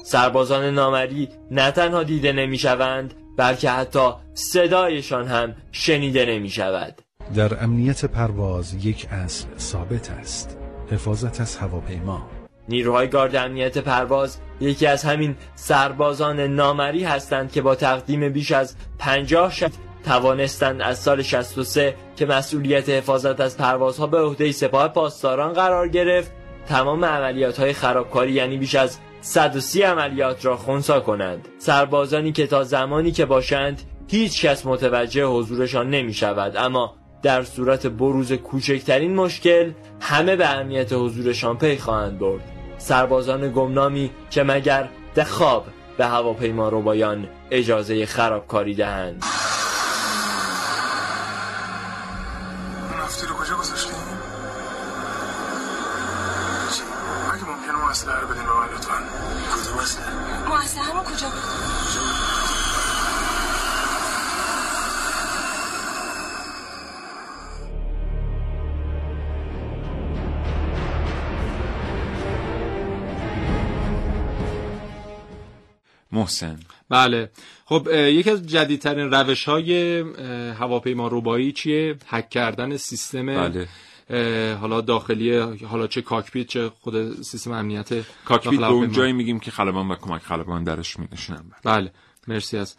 سربازان 0.04 0.64
نامری 0.64 1.28
نه 1.50 1.70
تنها 1.70 2.02
دیده 2.02 2.32
نمی‌شوند 2.32 3.14
بلکه 3.36 3.70
حتی 3.70 4.10
صدایشان 4.34 5.26
هم 5.26 5.54
شنیده 5.72 6.26
نمی 6.26 6.50
شود 6.50 7.02
در 7.34 7.64
امنیت 7.64 8.04
پرواز 8.04 8.74
یک 8.74 9.06
اصل 9.10 9.46
ثابت 9.58 10.10
است. 10.10 10.58
حفاظت 10.90 11.40
از 11.40 11.56
هواپیما. 11.56 12.39
نیروهای 12.68 13.08
گارد 13.08 13.36
امنیت 13.36 13.78
پرواز 13.78 14.38
یکی 14.60 14.86
از 14.86 15.04
همین 15.04 15.36
سربازان 15.54 16.40
نامری 16.40 17.04
هستند 17.04 17.52
که 17.52 17.62
با 17.62 17.74
تقدیم 17.74 18.28
بیش 18.28 18.52
از 18.52 18.76
50 18.98 19.52
شب 19.52 19.70
توانستند 20.04 20.82
از 20.82 20.98
سال 20.98 21.22
63 21.22 21.94
که 22.16 22.26
مسئولیت 22.26 22.88
حفاظت 22.88 23.40
از 23.40 23.56
پروازها 23.56 24.06
به 24.06 24.20
عهده 24.20 24.52
سپاه 24.52 24.88
پاسداران 24.88 25.52
قرار 25.52 25.88
گرفت 25.88 26.32
تمام 26.66 27.04
عملیات 27.04 27.60
های 27.60 27.72
خرابکاری 27.72 28.32
یعنی 28.32 28.56
بیش 28.56 28.74
از 28.74 28.98
130 29.20 29.82
عملیات 29.82 30.44
را 30.44 30.56
خونسا 30.56 31.00
کنند. 31.00 31.48
سربازانی 31.58 32.32
که 32.32 32.46
تا 32.46 32.64
زمانی 32.64 33.12
که 33.12 33.26
باشند 33.26 33.82
هیچ 34.08 34.46
کس 34.46 34.66
متوجه 34.66 35.24
حضورشان 35.24 35.90
نمی 35.90 36.14
شود 36.14 36.56
اما 36.56 36.99
در 37.22 37.44
صورت 37.44 37.86
بروز 37.86 38.32
کوچکترین 38.32 39.14
مشکل 39.14 39.72
همه 40.00 40.36
به 40.36 40.48
اهمیت 40.48 40.92
حضورشان 40.92 41.58
پی 41.58 41.76
خواهند 41.76 42.18
برد. 42.18 42.42
سربازان 42.78 43.52
گمنامی 43.52 44.10
که 44.30 44.42
مگر 44.42 44.88
ده 45.14 45.24
خواب 45.24 45.66
به 45.98 46.06
هواپیما 46.06 46.68
رو 46.68 46.82
بایان 46.82 47.28
اجازه 47.50 48.06
خرابکاری 48.06 48.74
دهند. 48.74 49.24
بله. 76.88 77.30
خب 77.64 77.88
یکی 77.92 78.30
از 78.30 78.46
جدیدترین 78.46 79.10
روش 79.10 79.44
های 79.44 80.00
هواپیما 80.52 81.08
روبایی 81.08 81.52
چیه؟ 81.52 81.96
هک 82.06 82.30
کردن 82.30 82.76
سیستم 82.76 83.26
بله. 83.26 83.68
حالا 84.60 84.80
داخلی 84.80 85.36
حالا 85.68 85.86
چه 85.86 86.02
کاکپیت 86.02 86.46
چه 86.46 86.68
خود 86.80 87.22
سیستم 87.22 87.52
امنیت 87.52 87.88
کاکپیت 88.24 88.60
به 88.60 88.66
اون 88.66 88.92
جایی 88.92 89.12
میگیم 89.12 89.40
که 89.40 89.50
خلبان 89.50 89.88
و 89.88 89.94
کمک 89.94 90.22
خلبان 90.22 90.64
درش 90.64 90.98
می‌نشینن. 90.98 91.44
بله. 91.64 91.92
مرسی 92.28 92.56
از 92.56 92.76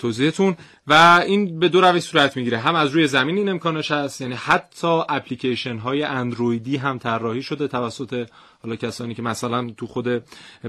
توضیحتون. 0.00 0.56
و 0.86 1.22
این 1.26 1.58
به 1.58 1.68
دو 1.68 1.80
روش 1.80 2.02
صورت 2.02 2.36
می‌گیره. 2.36 2.58
هم 2.58 2.74
از 2.74 2.90
روی 2.90 3.06
زمین 3.06 3.36
این 3.38 3.48
امکانش 3.48 3.90
هست 3.90 4.20
یعنی 4.20 4.34
حتی 4.34 4.86
اپلیکیشن 5.08 5.78
های 5.78 6.02
اندرویدی 6.02 6.76
هم 6.76 6.98
طراحی 6.98 7.42
شده 7.42 7.68
توسط 7.68 8.28
حالا 8.66 8.76
کسانی 8.76 9.14
که 9.14 9.22
مثلا 9.22 9.70
تو 9.76 9.86
خود 9.86 10.22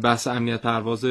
بحث 0.04 0.28
امنیت 0.28 0.62
پرواز 0.62 1.06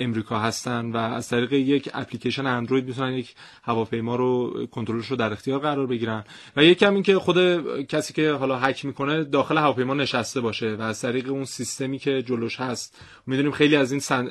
امریکا 0.00 0.38
هستن 0.38 0.92
و 0.92 0.96
از 0.96 1.28
طریق 1.28 1.52
یک 1.52 1.90
اپلیکیشن 1.94 2.46
اندروید 2.46 2.86
می‌تونن 2.86 3.12
یک 3.12 3.34
هواپیما 3.62 4.16
رو 4.16 4.66
کنترلش 4.66 5.06
رو 5.06 5.16
در 5.16 5.32
اختیار 5.32 5.58
قرار 5.58 5.86
بگیرن. 5.86 6.24
و 6.56 6.64
یکم 6.64 6.94
این 6.94 7.02
که 7.02 7.18
خود 7.18 7.38
کسی 7.86 8.12
که 8.12 8.32
حالا 8.32 8.58
هک 8.58 8.84
می‌کنه 8.84 9.24
داخل 9.24 9.58
هواپیما 9.58 9.94
نشسته 9.94 10.40
باشه 10.40 10.74
و 10.74 10.82
از 10.82 11.00
طریق 11.00 11.30
اون 11.30 11.44
سیستمی 11.44 11.98
که 11.98 12.22
جلوش 12.22 12.60
هست 12.60 12.98
می‌دونیم 13.26 13.52
خیلی 13.52 13.76
از 13.76 13.92
این 13.92 14.00
سن... 14.00 14.28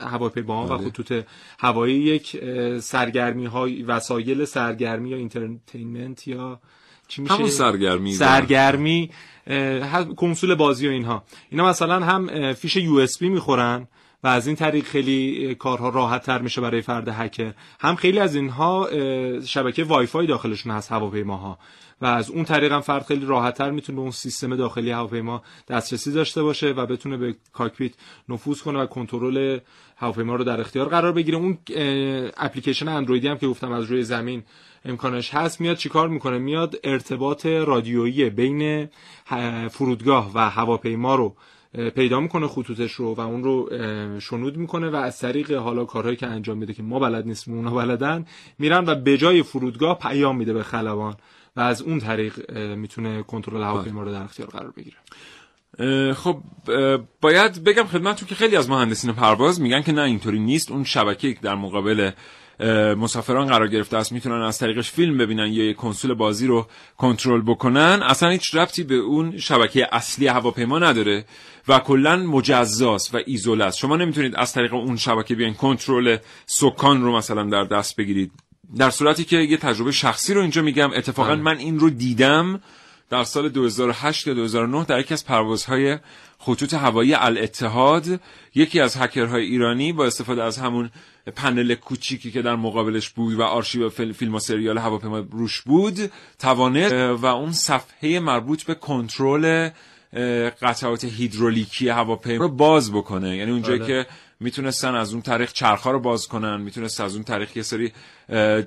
هواپیماها 0.00 0.74
و 0.74 0.78
خطوط 0.78 1.24
هوایی 1.58 1.94
یک 1.94 2.36
سرگرمی 2.80 3.46
های 3.46 3.82
وسایل 3.82 4.44
سرگرمی 4.44 5.10
یا 5.10 5.16
entertainment 5.16 6.28
یا 6.28 6.60
چی 7.08 7.22
میشه؟ 7.22 7.34
همون 7.34 7.50
سرگرمی 7.50 8.12
سرگرمی 8.12 9.10
کنسول 10.16 10.54
بازی 10.54 10.88
و 10.88 10.90
اینها. 10.90 11.24
اینا 11.50 11.68
مثلا 11.68 12.00
هم 12.00 12.52
فیش 12.52 12.76
USB 12.76 13.28
می‌خورن 13.28 13.88
و 14.22 14.26
از 14.26 14.46
این 14.46 14.56
طریق 14.56 14.84
خیلی 14.84 15.54
کارها 15.54 15.88
راحت 15.88 16.22
تر 16.22 16.38
میشه 16.38 16.60
برای 16.60 16.80
فرد 16.80 17.08
هکر. 17.08 17.52
هم 17.80 17.94
خیلی 17.96 18.18
از 18.18 18.34
اینها 18.34 18.88
شبکه 19.44 19.84
وای 19.84 20.06
فای 20.06 20.26
داخلشون 20.26 20.72
هست 20.72 20.92
هواپیماها. 20.92 21.58
و 22.00 22.06
از 22.06 22.30
اون 22.30 22.44
طریق 22.44 22.72
هم 22.72 22.80
فرد 22.80 23.06
خیلی 23.06 23.26
راحت 23.26 23.54
تر 23.58 23.70
می‌تونه 23.70 23.96
به 23.96 24.02
اون 24.02 24.10
سیستم 24.10 24.56
داخلی 24.56 24.90
هواپیما 24.90 25.42
دسترسی 25.68 26.12
داشته 26.12 26.42
باشه 26.42 26.70
و 26.70 26.86
بتونه 26.86 27.16
به 27.16 27.34
cockpit 27.52 27.92
نفوذ 28.28 28.60
کنه 28.60 28.78
و 28.78 28.86
کنترل 28.86 29.58
هواپیما 29.96 30.34
رو 30.36 30.44
در 30.44 30.60
اختیار 30.60 30.88
قرار 30.88 31.12
بگیره. 31.12 31.38
اون 31.38 31.58
اپلیکیشن 32.36 32.88
اندرویدی 32.88 33.28
هم 33.28 33.38
که 33.38 33.46
گفتم 33.46 33.72
از 33.72 33.84
روی 33.84 34.02
زمین 34.02 34.42
امکانش 34.88 35.34
هست. 35.34 35.60
میاد 35.60 35.76
چیکار 35.76 36.08
می‌کنه؟ 36.08 36.38
میاد 36.38 36.76
ارتباط 36.84 37.46
رادیویی 37.46 38.30
بین 38.30 38.88
فرودگاه 39.70 40.30
و 40.34 40.50
هواپیما 40.50 41.14
رو 41.14 41.36
پیدا 41.94 42.20
می‌کنه 42.20 42.46
خطوطش 42.46 42.92
رو 42.92 43.14
و 43.14 43.20
اون 43.20 43.44
رو 43.44 43.68
شنود 44.20 44.56
می‌کنه 44.56 44.90
و 44.90 44.96
از 44.96 45.18
طریق 45.18 45.52
حالا 45.52 45.84
کارهایی 45.84 46.16
که 46.16 46.26
انجام 46.26 46.58
میده 46.58 46.74
که 46.74 46.82
ما 46.82 46.98
بلد 46.98 47.26
نیستیم 47.26 47.54
اونا 47.54 47.70
بلدن 47.70 48.26
میرن 48.58 48.84
و 48.86 48.94
به 48.94 49.18
جای 49.18 49.42
فرودگاه 49.42 49.98
پیام 49.98 50.36
میده 50.36 50.52
به 50.52 50.62
خلبان 50.62 51.14
و 51.56 51.60
از 51.60 51.82
اون 51.82 51.98
طریق 51.98 52.50
می‌تونه 52.58 53.22
کنترل 53.22 53.62
هواپیما 53.62 54.02
رو 54.02 54.12
در 54.12 54.22
اختیار 54.22 54.48
قرار 54.48 54.72
بگیره. 54.76 54.96
خب 56.14 56.42
باید 57.20 57.64
بگم 57.64 57.84
خدمتتون 57.84 58.28
که 58.28 58.34
خیلی 58.34 58.56
از 58.56 58.70
مهندسین 58.70 59.12
پرواز 59.12 59.60
میگن 59.60 59.82
که 59.82 59.92
نه 59.92 60.02
اینطوری 60.02 60.38
نیست. 60.38 60.70
اون 60.70 60.84
شبکه 60.84 61.36
در 61.42 61.54
مقابل 61.54 62.10
مسافران 62.96 63.46
قرار 63.46 63.68
گرفته 63.68 63.96
است 63.96 64.12
می‌تونن 64.12 64.42
از 64.42 64.58
طریقش 64.58 64.90
فیلم 64.90 65.18
ببینن 65.18 65.52
یا 65.52 65.64
یک 65.64 65.76
کنسول 65.76 66.14
بازی 66.14 66.46
رو 66.46 66.66
کنترل 66.96 67.40
بکنن. 67.40 68.02
اصلا 68.02 68.28
هیچ 68.28 68.54
ربطی 68.54 68.84
به 68.84 68.94
اون 68.94 69.38
شبکه 69.38 69.88
اصلی 69.92 70.26
هواپیما 70.26 70.78
نداره 70.78 71.24
و 71.68 71.78
کلا 71.78 72.16
مجزاست 72.16 73.14
و 73.14 73.18
ایزوله 73.26 73.64
است. 73.64 73.78
شما 73.78 73.96
نمی‌تونید 73.96 74.36
از 74.36 74.52
طریق 74.52 74.74
اون 74.74 74.96
شبکه 74.96 75.34
بیاین. 75.34 75.54
کنترل 75.54 76.16
سکان 76.46 77.02
رو 77.02 77.16
مثلا 77.16 77.42
در 77.42 77.64
دست 77.64 77.96
بگیرید. 77.96 78.32
در 78.76 78.90
صورتی 78.90 79.24
که 79.24 79.36
یه 79.36 79.56
تجربه 79.56 79.92
شخصی 79.92 80.34
رو 80.34 80.40
اینجا 80.40 80.62
میگم. 80.62 80.90
اتفاقا 80.92 81.36
من 81.36 81.58
این 81.58 81.78
رو 81.78 81.90
دیدم 81.90 82.60
در 83.10 83.24
سال 83.24 83.48
2008 83.48 84.26
یا 84.26 84.34
2009 84.34 84.84
در 84.84 85.00
یکی 85.00 85.14
از 85.14 85.26
پروازهای 85.26 85.98
خطوط 86.38 86.74
هوایی 86.74 87.14
الاتحاد. 87.14 88.20
یکی 88.54 88.80
از 88.80 88.96
هکرهای 88.96 89.44
ایرانی 89.44 89.92
با 89.92 90.06
استفاده 90.06 90.42
از 90.42 90.58
همون 90.58 90.90
پنل 91.36 91.74
کوچیکی 91.74 92.30
که 92.30 92.42
در 92.42 92.56
مقابلش 92.56 93.08
بود 93.08 93.34
و 93.34 93.42
آرشیو 93.42 93.88
فیلم 93.88 94.34
و 94.34 94.38
سریال 94.38 94.78
هواپیما 94.78 95.18
روش 95.18 95.62
بود 95.62 96.12
توانست 96.38 96.94
و 96.94 97.26
اون 97.26 97.52
صفحه 97.52 98.20
مربوط 98.20 98.62
به 98.62 98.74
کنترل 98.74 99.70
قطعات 100.62 101.04
هیدرولیکی 101.04 101.88
هواپیما 101.88 102.44
رو 102.44 102.48
باز 102.48 102.92
بکنه. 102.92 103.36
یعنی 103.36 103.50
اونجایی 103.50 103.80
که 103.80 104.06
می‌تونستن 104.40 104.94
از 104.94 105.12
اون 105.12 105.22
طریق 105.22 105.52
چرخها 105.52 105.90
رو 105.90 106.00
باز 106.00 106.28
کنن 106.28 106.60
می‌تونست 106.60 107.00
از 107.00 107.14
اون 107.14 107.24
طریق 107.24 107.56
یه 107.56 107.62
سری 107.62 107.92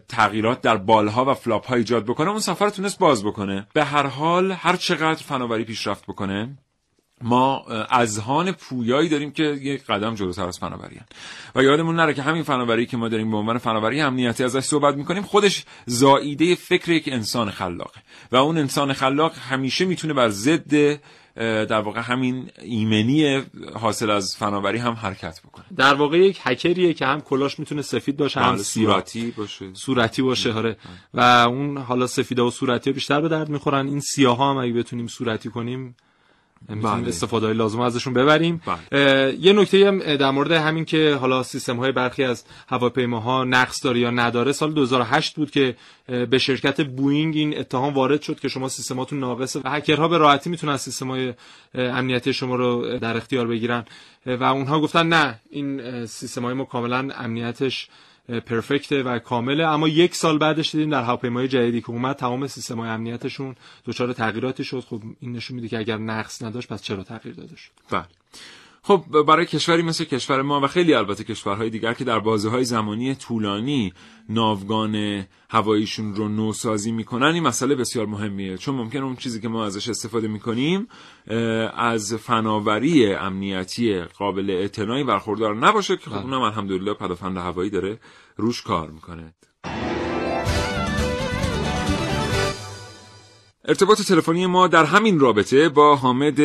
تغییرات 0.07 0.61
در 0.61 0.77
بالها 0.77 1.31
و 1.31 1.33
فلاپ 1.33 1.67
ها 1.67 1.75
ایجاد 1.75 2.05
بکنه 2.05 2.29
اون 2.29 2.39
صفحه 2.39 2.65
رو 2.65 2.71
تونست 2.71 2.99
باز 2.99 3.23
بکنه. 3.23 3.67
به 3.73 3.83
هر 3.83 4.07
حال 4.07 4.51
هر 4.51 4.75
چقدر 4.75 5.23
فناوری 5.23 5.63
پیشرفت 5.63 6.03
بکنه 6.03 6.57
ما 7.23 7.65
اذهان 7.89 8.51
پویایی 8.51 9.09
داریم 9.09 9.31
که 9.31 9.43
یک 9.43 9.85
قدم 9.85 10.15
جلوتر 10.15 10.47
از 10.47 10.59
فناوری 10.59 10.95
و 11.55 11.63
یادمون 11.63 11.95
نره 11.95 12.13
که 12.13 12.21
همین 12.21 12.43
فناوری 12.43 12.85
که 12.85 12.97
ما 12.97 13.09
داریم 13.09 13.31
به 13.31 13.37
عنوان 13.37 13.57
فناوری 13.57 14.01
امنیتی 14.01 14.43
ازش 14.43 14.59
صحبت 14.59 14.95
می‌کنیم 14.95 15.23
خودش 15.23 15.65
زائیده 15.85 16.55
فکر 16.55 16.91
یک 16.91 17.09
انسان 17.11 17.49
خلاقه. 17.49 17.99
و 18.31 18.35
اون 18.35 18.57
انسان 18.57 18.93
خلاق 18.93 19.33
همیشه 19.49 19.85
می‌تونه 19.85 20.13
بر 20.13 20.29
ضد 20.29 20.99
در 21.35 21.81
واقع 21.81 22.01
همین 22.01 22.49
ایمنی 22.61 23.41
حاصل 23.73 24.09
از 24.09 24.35
فناوری 24.37 24.77
هم 24.77 24.93
حرکت 24.93 25.41
بکنه. 25.41 25.65
در 25.77 25.93
واقع 25.93 26.17
یک 26.17 26.39
هکریه 26.43 26.93
که 26.93 27.05
هم 27.05 27.21
کلاش 27.21 27.59
می‌تونه 27.59 27.81
سفید 27.81 28.17
باشه 28.17 28.39
هم 28.39 28.53
بله، 28.53 28.63
صورتی 28.63 29.31
باشه. 29.31 29.73
صورتی 29.73 30.21
باشه 30.21 30.53
آره. 30.53 30.77
و 31.13 31.21
اون 31.21 31.77
حالا 31.77 32.07
سفیده 32.07 32.41
و 32.41 32.51
صورتی 32.51 32.91
بیشتر 32.91 33.21
به 33.21 33.29
درد 33.29 33.49
می‌خورن. 33.49 33.87
این 33.87 33.99
سیاه 33.99 34.37
ها 34.37 34.51
هم 34.51 34.57
اگه 34.57 34.73
بتونیم 34.73 35.07
صورتی 35.07 35.49
کنیم 35.49 35.95
می‌تونیم 36.69 36.99
بله. 36.99 37.07
استفاده 37.07 37.45
های 37.45 37.55
لازم 37.55 37.79
ازشون 37.79 38.13
ببریم 38.13 38.61
بله. 38.91 39.35
یه 39.39 39.53
نکته 39.53 39.87
هم 39.87 40.15
در 40.15 40.31
مورد 40.31 40.51
همین 40.51 40.85
که 40.85 41.17
حالا 41.21 41.43
سیستم 41.43 41.77
های 41.77 41.91
برخی 41.91 42.23
از 42.23 42.43
هواپیماها 42.69 43.43
نقص 43.43 43.83
داره 43.83 43.99
یا 43.99 44.09
نداره 44.11 44.51
سال 44.51 44.73
2008 44.73 45.35
بود 45.35 45.51
که 45.51 45.75
به 46.29 46.37
شرکت 46.37 46.81
بوینگ 46.81 47.35
این 47.35 47.59
اتهام 47.59 47.93
وارد 47.93 48.21
شد 48.21 48.39
که 48.39 48.47
شما 48.47 48.69
سیستماتون 48.69 49.19
ناقصه 49.19 49.59
و 49.63 49.69
هکرها 49.69 50.07
به 50.07 50.17
راحتی 50.17 50.49
می‌تونن 50.49 50.77
سیستم 50.77 51.07
های 51.07 51.33
امنیتی 51.75 52.33
شما 52.33 52.55
رو 52.55 52.97
در 52.99 53.17
اختیار 53.17 53.47
بگیرن 53.47 53.85
و 54.25 54.43
اونها 54.43 54.79
گفتن 54.81 55.07
نه 55.07 55.39
این 55.49 56.05
سیستم 56.05 56.45
های 56.45 56.53
ما 56.53 56.63
کاملا 56.65 57.09
امنیتش 57.17 57.89
پرفکته 58.27 59.03
و 59.03 59.19
کامله. 59.19 59.67
اما 59.67 59.87
یک 59.87 60.15
سال 60.15 60.37
بعدش 60.37 60.71
دیدیم 60.71 60.89
در 60.89 61.03
هواپیمای 61.03 61.47
جدیدی 61.47 61.81
که 61.81 61.89
اومد 61.89 62.15
تمام 62.15 62.47
سیستم 62.47 62.79
های 62.79 62.89
امنیتشون 62.89 63.55
دچار 63.85 64.13
تغییراتی 64.13 64.63
شد. 64.63 64.79
خب 64.79 65.01
این 65.19 65.31
نشون 65.31 65.55
میده 65.55 65.67
که 65.67 65.77
اگر 65.77 65.97
نقص 65.97 66.43
نداشت 66.43 66.67
پس 66.67 66.81
چرا 66.81 67.03
تغییر 67.03 67.35
داده 67.35 67.55
شد؟ 67.55 67.71
بله. 67.89 68.05
خب 68.83 69.23
برای 69.27 69.45
کشوری 69.45 69.81
مثل 69.81 70.03
کشور 70.03 70.41
ما 70.41 70.61
و 70.61 70.67
خیلی 70.67 70.93
البته 70.93 71.23
کشورهای 71.23 71.69
دیگر 71.69 71.93
که 71.93 72.03
در 72.03 72.19
بازه 72.19 72.49
های 72.49 72.63
زمانی 72.63 73.15
طولانی 73.15 73.93
ناوگان 74.29 75.25
هواییشون 75.49 76.15
رو 76.15 76.27
نوسازی 76.27 76.91
می‌کنن 76.91 77.27
این 77.27 77.43
مسئله 77.43 77.75
بسیار 77.75 78.05
مهمیه. 78.05 78.57
چون 78.57 78.75
ممکن 78.75 78.99
اون 78.99 79.15
چیزی 79.15 79.41
که 79.41 79.47
ما 79.47 79.65
ازش 79.65 79.89
استفاده 79.89 80.27
می‌کنیم 80.27 80.87
از 81.75 82.13
فناوری 82.13 83.13
امنیتی 83.13 84.01
قابل 84.01 84.49
اعتنایی 84.49 85.03
برخوردار 85.03 85.55
نباشه 85.55 85.97
که 85.97 86.09
خب 86.09 86.15
اونم 86.15 86.41
الحمدلله 86.41 86.93
پدافند 86.93 87.37
هوایی 87.37 87.69
داره 87.69 87.99
روش 88.37 88.61
کار 88.61 88.91
می‌کنه. 88.91 89.33
ارتباط 93.65 94.01
تلفنی 94.01 94.45
ما 94.45 94.67
در 94.67 94.85
همین 94.85 95.19
رابطه 95.19 95.69
با 95.69 95.95
حامد 95.95 96.39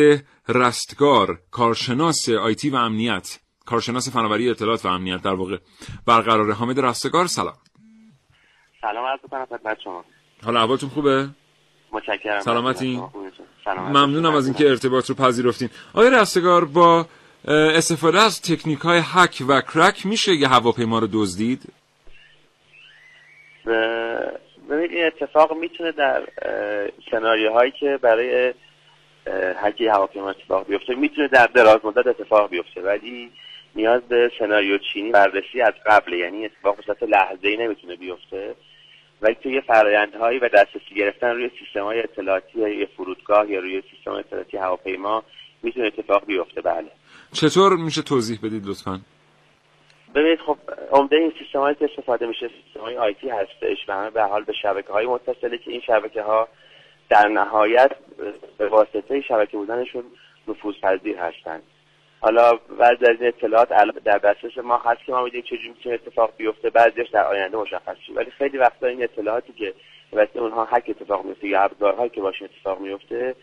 رستگار 0.49 1.39
کارشناس 1.51 2.29
آیتی 2.29 2.69
و 2.69 2.75
امنیت. 2.75 3.39
کارشناس 3.65 4.09
فناوری 4.09 4.49
اطلاعات 4.49 4.85
و 4.85 4.87
امنیت 4.87 5.21
در 5.21 5.33
واقع. 5.33 5.57
برقرار 6.05 6.51
حامد 6.51 6.79
رستگار 6.79 7.27
سلام. 7.27 7.57
سلام 8.81 9.05
عرض 9.05 9.19
می‌کنم 9.23 9.45
خدمت 9.45 9.77
شما. 9.83 10.05
حالا 10.43 10.61
احوالتون 10.61 10.89
خوبه؟ 10.89 11.29
متشکرم. 11.91 12.39
سلامتی؟ 12.39 13.01
سلامت 13.65 13.95
ممنونم 13.95 14.35
از 14.35 14.45
اینکه 14.45 14.69
ارتباط 14.69 15.09
رو 15.09 15.15
پذیرفتین. 15.15 15.69
آقای 15.93 16.09
رستگار 16.09 16.65
با 16.65 17.07
استفاده 17.47 18.19
از 18.19 18.41
تکنیک 18.41 18.79
های 18.79 19.01
هک 19.03 19.43
و 19.47 19.61
کرک 19.61 20.05
میشه 20.05 20.35
یه 20.35 20.47
هواپیما 20.47 20.99
رو 20.99 21.07
دزدید؟ 21.11 21.73
ببینید 24.69 24.91
این 24.91 25.05
اتفاق 25.05 25.57
می‌تونه 25.57 25.91
در 25.91 26.27
سناریوهایی 27.11 27.71
که 27.71 27.99
برای 28.01 28.53
هکی 29.55 29.87
هواپیما 29.87 30.29
اتفاق 30.29 30.67
بیفته 30.67 30.95
می‌تونه 30.95 31.27
در 31.27 31.47
دراز 31.47 31.79
مدت 31.83 32.07
اتفاق 32.07 32.49
بیفته 32.49 32.81
ولی 32.81 33.31
نیاز 33.75 34.01
به 34.01 34.31
سناریو 34.39 34.77
چینی 34.93 35.11
بررسی 35.11 35.61
از 35.61 35.73
قبل 35.85 36.13
یعنی 36.13 36.45
اتفاق 36.45 36.75
به 36.75 36.83
صورت 36.85 37.03
لحظه‌ای 37.03 37.57
نمی‌تونه 37.57 37.95
بیفته. 37.95 38.55
ولی 39.21 39.35
توی 39.35 39.61
فرآیندهایی 39.61 40.39
و 40.39 40.49
دسترسی 40.49 40.95
گرفتن 40.95 41.27
روی 41.27 41.49
سیستم 41.59 41.83
های 41.83 41.99
اطلاعاتی 41.99 42.59
یا 42.59 42.87
فرودگاه 42.97 43.51
یا 43.51 43.59
روی 43.59 43.83
سیستم 43.91 44.11
اطلاعاتی 44.11 44.57
هواپیما 44.57 45.23
می‌تونه 45.63 45.85
اتفاق 45.87 46.25
بیفته. 46.25 46.61
بله. 46.61 46.91
چطور 47.33 47.75
میشه 47.75 48.01
توضیح 48.01 48.39
بدید 48.43 48.65
لطفا؟ 48.65 48.99
ببینید 50.15 50.39
خب 50.39 50.57
عمده 50.91 51.15
این 51.15 51.33
سیستم 51.39 51.59
هایی 51.59 51.75
که 51.75 51.85
استفاده 51.85 52.25
میشه 52.25 52.47
سیستم 52.47 52.79
های 52.79 52.97
آیتی 52.97 53.29
هستش 53.29 53.77
و 53.87 53.93
همه 53.93 54.09
به 54.09 54.23
حال 54.23 54.43
به 54.43 54.53
شبکه 54.53 54.93
های 54.93 55.05
متصله 55.05 55.57
که 55.57 55.71
این 55.71 55.81
شبکه 55.81 56.21
ها 56.21 56.47
در 57.09 57.27
نهایت 57.27 57.91
به 58.57 58.67
واسطه 58.67 59.21
شبکه 59.21 59.57
بودنشون 59.57 60.03
نفوذ 60.47 60.75
پذیر 60.81 61.17
هستند 61.17 61.63
حالا 62.19 62.51
بعضی 62.79 63.05
از 63.05 63.15
این 63.19 63.27
اطلاعات 63.27 63.69
در 64.03 64.17
دسترس 64.17 64.57
ما 64.57 64.77
هست 64.77 65.03
که 65.05 65.11
ما 65.11 65.23
می‌دونیم 65.23 65.45
چجوری 65.45 65.69
می‌تونه 65.69 65.95
اتفاق 65.95 66.33
بیفته 66.37 66.69
بعضیش 66.69 67.09
در 67.09 67.23
آینده 67.23 67.57
مشخص 67.57 67.95
شه 68.07 68.13
ولی 68.13 68.31
خیلی 68.31 68.57
وقتا 68.57 68.87
این 68.87 69.03
اطلاعاتی 69.03 69.53
که 69.53 69.73
واسه 70.11 70.39
اونها 70.39 70.67
هک 70.71 70.83
اتفاق 70.87 71.25
میفته 71.25 71.47
یا 71.47 71.61
ابزارهایی 71.61 72.09
که 72.09 72.21
باشون 72.21 72.49
اتفاق 72.53 72.79
میفته 72.79 73.35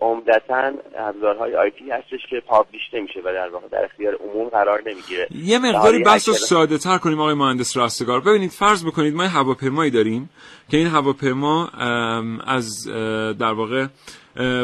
عمدتا 0.00 0.72
ابزارهای 0.98 1.56
آیتی 1.56 1.90
هستش 1.90 2.20
که 2.30 2.42
پابلیش 2.46 2.82
نمیشه 2.92 3.20
و 3.20 3.32
در 3.32 3.48
واقع 3.48 3.68
در 3.68 3.84
اختیار 3.84 4.14
عموم 4.14 4.48
قرار 4.48 4.82
نمی‌گیره. 4.86 5.26
یه 5.44 5.58
مقداری 5.58 6.02
بحث 6.02 6.28
رو 6.28 6.34
ساده 6.34 6.78
تر 6.78 6.98
کنیم 6.98 7.20
آقای 7.20 7.34
مهندس 7.34 7.76
رستگار 7.76 8.20
ببینید 8.20 8.50
فرض 8.50 8.84
بکنید 8.86 9.14
ما 9.14 9.22
هواپیمایی 9.22 9.90
داریم 9.90 10.30
که 10.70 10.76
این 10.76 10.86
هواپیما 10.86 11.68
از 12.46 12.88
در 13.38 13.52
واقع 13.52 13.86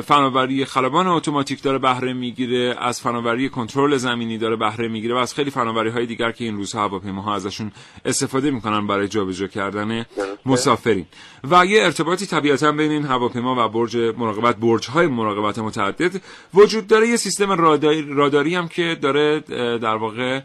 فناوری 0.05 0.65
خلبان 0.65 1.07
اتوماتیک 1.07 1.63
داره 1.63 1.79
بهره 1.79 2.13
می‌گیره 2.13 2.77
از 2.79 3.01
فناوری 3.01 3.49
کنترل 3.49 3.97
زمینی 3.97 4.39
داره 4.39 4.57
بهره 4.57 4.89
می‌گیره 4.89 5.15
و 5.15 5.19
از 5.19 5.35
خیلی 5.35 5.51
فناوری 5.51 5.91
های 5.91 6.07
دیگر 6.07 6.33
که 6.33 6.45
این 6.45 6.57
روزها 6.57 6.83
هواپیماها 6.83 7.35
ازشون 7.35 7.73
استفاده 8.05 8.51
می‌کنن 8.51 8.87
برای 8.87 9.09
جابجا 9.09 9.47
کردن 9.47 10.07
مسافرین. 10.47 11.07
و 11.51 11.67
یه 11.67 11.85
ارتباطی 11.85 12.27
طبیعتا 12.27 12.73
بین 12.73 12.91
این 12.91 13.05
هواپیما 13.05 13.67
و 13.67 13.69
برج 13.69 13.97
مراقبت 13.97 14.57
برج 14.57 14.87
های 14.87 15.07
مراقبت 15.07 15.59
متعدد 15.59 16.21
وجود 16.55 16.87
داره. 16.87 17.09
یه 17.09 17.17
سیستم 17.17 17.53
راداری, 17.53 18.15
راداری 18.15 18.55
هم 18.55 18.69
که 18.69 18.99
داره 19.03 19.41
در 19.79 19.97
واقع 19.97 20.41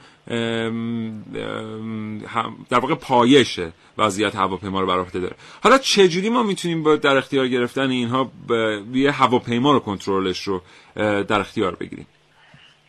در 2.69 2.79
واقع 2.79 2.95
پایش 2.95 3.59
وضعیت 3.97 4.35
هواپیما 4.35 4.81
رو 4.81 4.87
بر 4.87 5.19
داره. 5.19 5.35
حالا 5.63 5.77
چجوری 5.77 6.29
ما 6.29 6.43
می‌تونیم 6.43 6.83
با 6.83 6.95
در 6.95 7.17
اختیار 7.17 7.47
گرفتن 7.47 7.89
اینها 7.89 8.31
یه 8.93 9.11
هواپیما 9.11 9.71
رو 9.71 9.79
کنترلش 9.79 10.39
رو 10.39 10.61
در 11.23 11.39
اختیار 11.39 11.75
بگیریم؟ 11.75 12.07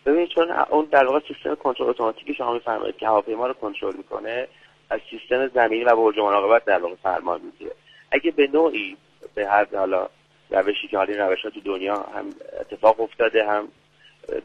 ببینید 0.06 0.28
چون 0.28 0.50
اون 0.70 0.86
در 0.90 1.04
واقع 1.06 1.20
سیستم 1.28 1.54
کنترل 1.54 1.88
اتوماتیکی 1.88 2.34
شما 2.34 2.54
میفرمایید 2.54 2.96
که 2.96 3.06
هواپیما 3.06 3.46
رو 3.46 3.52
کنترل 3.52 3.96
می‌کنه 3.96 4.48
از 4.90 5.00
سیستم 5.10 5.48
زمینی 5.48 5.84
و 5.84 5.96
برج 5.96 6.18
مراقبت 6.18 6.64
در 6.64 6.78
واقع 6.78 6.94
فرمان 7.02 7.40
می‌گیره. 7.44 7.72
اگه 8.12 8.30
به 8.30 8.48
نوعی 8.54 8.96
به 9.34 9.46
هر 9.46 9.66
حالا 9.76 10.08
روشی 10.50 10.88
که 10.90 10.96
حالی 10.96 11.14
روش 11.14 11.42
ها 11.44 11.50
تو 11.50 11.60
دنیا 11.60 11.94
هم 11.94 12.24
اتفاق 12.60 13.00
افتاده 13.00 13.46
هم 13.48 13.68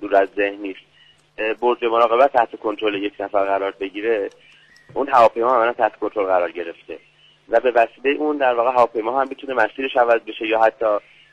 دور 0.02 0.16
از 0.16 0.30
ذهن 0.36 0.56
نیست 0.62 0.80
برج 1.62 1.86
مراقبت 1.86 2.34
تحت 2.34 2.60
کنترل 2.60 3.04
یک 3.04 3.14
نفر 3.20 3.46
قرار 3.46 3.74
بگیره 3.80 4.30
اون 4.94 5.10
هواپیما 5.10 5.64
هم 5.64 5.72
تحت 5.72 5.96
کنترل 5.96 6.26
قرار 6.26 6.52
گرفته. 6.52 7.00
و 7.50 7.60
به 7.60 7.72
وسیله 7.72 8.20
اون 8.20 8.38
در 8.38 8.54
واقع 8.54 8.72
هواپیما 8.72 9.22
هم 9.22 9.28
می‌تونه 9.30 9.54
مسیرش 9.54 9.98
عوض 9.98 10.22
بشه 10.22 10.48
یا 10.48 10.60
حتی 10.60 10.86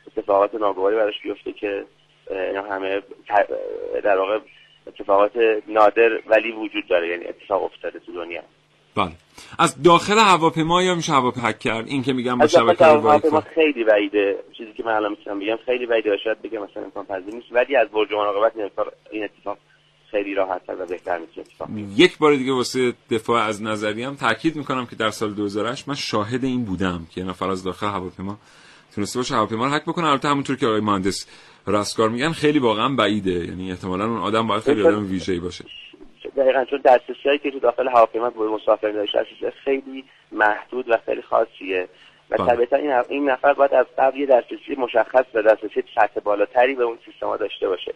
اتفاقات 0.07 0.55
ناگواری 0.55 0.97
براش 0.97 1.15
بیفته 1.23 1.53
که 1.53 1.85
اینا 2.31 2.63
همه 2.63 3.03
در 4.05 4.19
واقع 4.19 4.39
اتفاقات 4.87 5.33
نادر 5.69 6.11
ولی 6.27 6.53
وجود 6.53 6.87
داره 6.89 7.09
یعنی 7.09 7.25
اتفاق 7.25 7.63
افتاده 7.63 7.99
تو 7.99 8.13
دنیا. 8.13 8.43
بله. 8.97 9.13
از 9.59 9.83
داخل 9.83 10.19
هواپیما 10.19 10.83
یا 10.83 10.95
میشه 10.95 11.13
هواپیما 11.13 11.49
هک 11.49 11.59
کرد؟ 11.59 11.87
این 11.87 12.03
که 12.03 12.13
میگم 12.13 12.39
با 12.39 12.47
شبکه 12.47 12.85
هواپیما 12.85 13.41
خیلی 13.41 13.85
بعیده. 13.85 14.39
چیزی 14.59 14.73
که 14.73 14.85
من 14.85 14.93
الان 14.93 15.11
می‌تونم 15.11 15.39
بگم 15.39 15.57
خیلی 15.67 15.87
بعیده 15.87 16.17
شاید 16.25 16.43
بگم 16.43 16.63
مثلا 16.63 16.83
امکان 16.83 17.07
پذیر 17.07 17.35
نیست 17.35 17.47
ولی 17.51 17.77
از 17.77 17.89
برج 17.89 18.13
مراقبت 18.13 18.53
این 19.11 19.25
اتفاق 19.25 19.59
خیلی 20.11 20.35
راحت 20.35 20.63
و 20.69 20.87
بهتر 20.87 21.19
می‌تونه 21.19 21.47
اتفاق. 21.47 21.69
یک 21.97 22.19
بار 22.19 22.35
دیگه 22.35 22.53
واسه 22.53 22.93
دفاع 23.11 23.43
از 23.43 23.63
نظریم 23.63 24.15
تاکید 24.15 24.57
می‌کنم 24.57 24.87
که 24.87 24.97
در 24.97 25.11
سال 25.11 25.35
2008 25.35 25.89
من 25.89 25.95
شاهد 25.95 26.45
این 26.45 26.65
بودم 26.65 27.07
که 27.15 27.23
نفر 27.23 27.51
از 27.51 27.65
داخل 27.65 27.87
هواپیما 27.87 28.39
تونسته 28.95 29.19
باشه 29.19 29.35
هواپیما 29.35 29.67
رو 29.67 29.73
هک 29.73 29.83
بکنه. 29.83 30.07
البته 30.07 30.29
همونطور 30.29 30.57
که 30.57 30.67
آقای 30.67 30.81
مهندس 30.81 31.27
رستگار 31.67 32.09
میگن 32.09 32.33
خیلی 32.33 32.59
واقعا 32.59 32.89
بعیده. 32.89 33.31
یعنی 33.31 33.71
احتمالاً 33.71 34.05
اون 34.05 34.19
آدم 34.19 34.47
باید 34.47 34.63
خیلی 34.63 34.83
آدم 34.83 35.11
ویژه‌ای 35.11 35.41
باشه. 35.41 35.65
دقیقا 36.37 36.65
چون 36.65 36.81
دسترسی 36.85 37.39
که 37.43 37.51
تو 37.51 37.59
داخل 37.59 37.89
هواپیما 37.89 38.31
به 38.31 38.49
مسافرین 38.49 38.95
داشته 38.95 39.53
خیلی 39.65 40.05
محدود 40.33 40.89
و 40.89 40.99
خیلی 41.07 41.23
خاصیه. 41.23 41.89
و 42.31 42.37
طبیعتا 42.37 42.77
این 42.77 42.93
این 43.09 43.31
نفر 43.31 43.53
باید 43.53 43.75
از 43.75 43.87
قبل 43.99 44.17
یه 44.21 44.27
دسترسی 44.27 44.75
مشخص 44.79 45.25
و 45.35 45.43
دسترسی 45.43 45.83
سطح 45.95 46.21
بالاتری 46.21 46.75
به 46.75 46.85
اون 46.85 46.99
سیستما 47.07 47.37
داشته 47.37 47.69
باشه. 47.69 47.95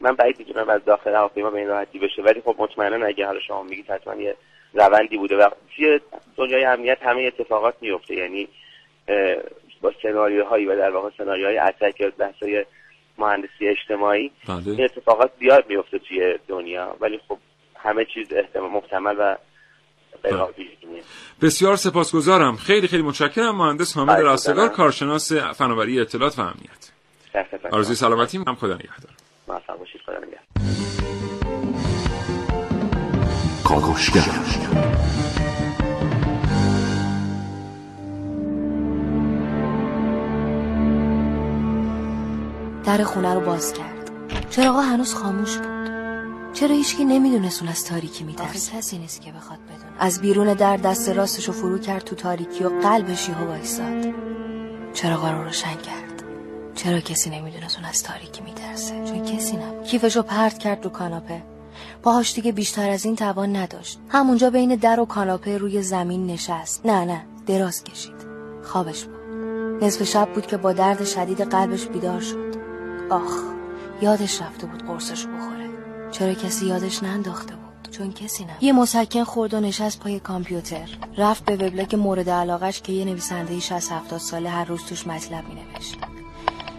من 0.00 0.14
بعید 0.14 0.38
می‌دونم 0.38 0.68
از 0.68 0.84
داخل 0.84 1.14
هواپیما 1.14 1.50
به 1.50 1.58
این 1.58 1.68
راحتی 1.68 1.98
بشه 1.98 2.22
ولی 2.22 2.40
خب 2.40 2.54
مطمئنا 2.58 3.06
اگه 3.06 3.26
حالا 3.26 3.40
شما 3.40 3.62
میگید 3.62 3.90
حتما 3.90 4.14
یه 4.14 4.36
روندی 4.74 5.16
بوده 5.16 5.36
و 5.36 5.50
توی 5.76 6.00
دنیای 6.36 6.64
امنیت 6.64 6.98
همه 7.02 7.22
اتفاقات 7.22 7.74
میفته 7.80 8.14
یعنی 8.14 8.48
با 9.80 9.92
سناریوهایی 10.02 10.66
و 10.66 10.76
در 10.76 10.90
واقع 10.90 11.10
سناریوهای 11.18 11.58
اتک 11.58 12.00
یا 12.00 12.10
بحثای 12.18 12.64
مهندسی 13.18 13.68
اجتماعی 13.68 14.30
بله. 14.48 14.68
این 14.68 14.84
اتفاقات 14.84 15.30
زیاد 15.40 15.64
میفته 15.68 15.98
توی 15.98 16.38
دنیا. 16.48 16.96
ولی 17.00 17.20
خب 17.28 17.38
همه 17.76 18.04
چیز 18.14 18.32
احتمال 18.32 18.70
محتمل 18.70 19.16
و 19.18 19.36
بسیار 21.42 21.76
سپاسگزارم. 21.76 22.56
خیلی 22.56 22.88
خیلی 22.88 23.02
متشکرم. 23.02 23.56
مهندس 23.56 23.96
حامد 23.96 24.20
رستگار 24.20 24.68
کارشناس 24.68 25.32
فناوری 25.32 26.00
اطلاعات 26.00 26.38
و 26.38 26.42
امنیت. 26.42 26.92
آرزوی. 27.72 27.96
سلامتی. 27.96 28.38
هم 28.46 28.54
خدا 28.54 28.74
نگهدار. 28.74 29.25
موفق 29.48 29.78
باشید 29.78 30.00
خدا 30.06 30.18
نگهدار. 30.18 30.46
در 42.84 43.04
خونه 43.04 43.34
رو 43.34 43.40
باز 43.40 43.72
کرد. 43.72 44.10
چراغا 44.50 44.80
هنوز 44.80 45.14
خاموش 45.14 45.56
بود. 45.56 45.86
چرا 46.52 46.74
هیچکی 46.74 47.04
نمی‌دونست 47.04 47.62
اون 47.62 47.70
از 47.70 47.84
تاریکی 47.84 48.24
میترسه؟ 48.24 48.76
کسی 48.76 48.98
نیست 48.98 49.20
که 49.20 49.32
بخواد 49.32 49.58
بدونه. 49.58 49.92
از 49.98 50.20
بیرون 50.20 50.54
در 50.54 50.76
دست 50.76 51.08
راستشو 51.08 51.52
فرو 51.52 51.78
کرد 51.78 52.04
تو 52.04 52.16
تاریکی 52.16 52.64
و 52.64 52.68
قلبش 52.68 53.28
یهو 53.28 53.46
وایساد. 53.46 54.14
چراغا 54.92 55.30
رو 55.30 55.44
روشن 55.44 55.74
کرد. 55.74 56.05
چرا 56.76 57.00
کسی 57.00 57.30
نمی‌دونست 57.30 57.76
اون 57.76 57.84
از 57.84 58.02
تاریکی 58.02 58.42
میترسه؟ 58.42 59.04
چون 59.04 59.24
کسی 59.24 59.56
نبود 59.56 59.84
کیفشو 59.86 60.22
پرت 60.22 60.58
کرد 60.58 60.84
رو 60.84 60.90
کاناپه. 60.90 61.42
پاهاش 62.02 62.34
دیگه 62.34 62.52
بیشتر 62.52 62.90
از 62.90 63.04
این 63.04 63.16
توان 63.16 63.56
نداشت. 63.56 63.98
همونجا 64.08 64.50
بین 64.50 64.74
در 64.74 65.00
و 65.00 65.04
کاناپه 65.04 65.58
روی 65.58 65.82
زمین 65.82 66.26
نشست. 66.26 66.86
نه 66.86 67.04
نه. 67.04 67.22
دراز 67.46 67.84
کشید. 67.84 68.26
خوابش 68.64 69.04
بود 69.04 69.16
نصف 69.84 70.02
شب 70.02 70.28
بود 70.34 70.46
که 70.46 70.56
با 70.56 70.72
درد 70.72 71.04
شدید 71.04 71.40
قلبش 71.40 71.86
بیدار 71.86 72.20
شد. 72.20 72.54
آخ 73.10 73.42
یادش 74.02 74.42
رفته 74.42 74.66
بود 74.66 74.86
قرصش 74.86 75.26
بخوره. 75.26 75.70
چرا 76.10 76.34
کسی 76.34 76.66
یادش 76.66 77.02
ننداخته 77.02 77.54
بود؟ 77.54 77.92
چون 77.92 78.12
کسی 78.12 78.44
نه. 78.44 78.52
یه 78.60 78.72
مسکن 78.72 79.24
خورد 79.24 79.54
و 79.54 79.60
نشست 79.60 80.00
پای 80.00 80.20
کامپیوتر. 80.20 80.88
رفت 81.18 81.44
به 81.44 81.66
وبلاگ 81.66 81.96
مورد 81.96 82.30
علاقش 82.30 82.82
که 82.82 82.92
یه 82.92 83.04
نویسنده 83.04 83.60
60 83.60 83.92
70 83.92 84.20
ساله 84.20 84.50
هر 84.50 84.64
روز 84.64 84.82
توش 84.82 85.06
مطلب 85.06 85.44
مینوشت. 85.48 86.15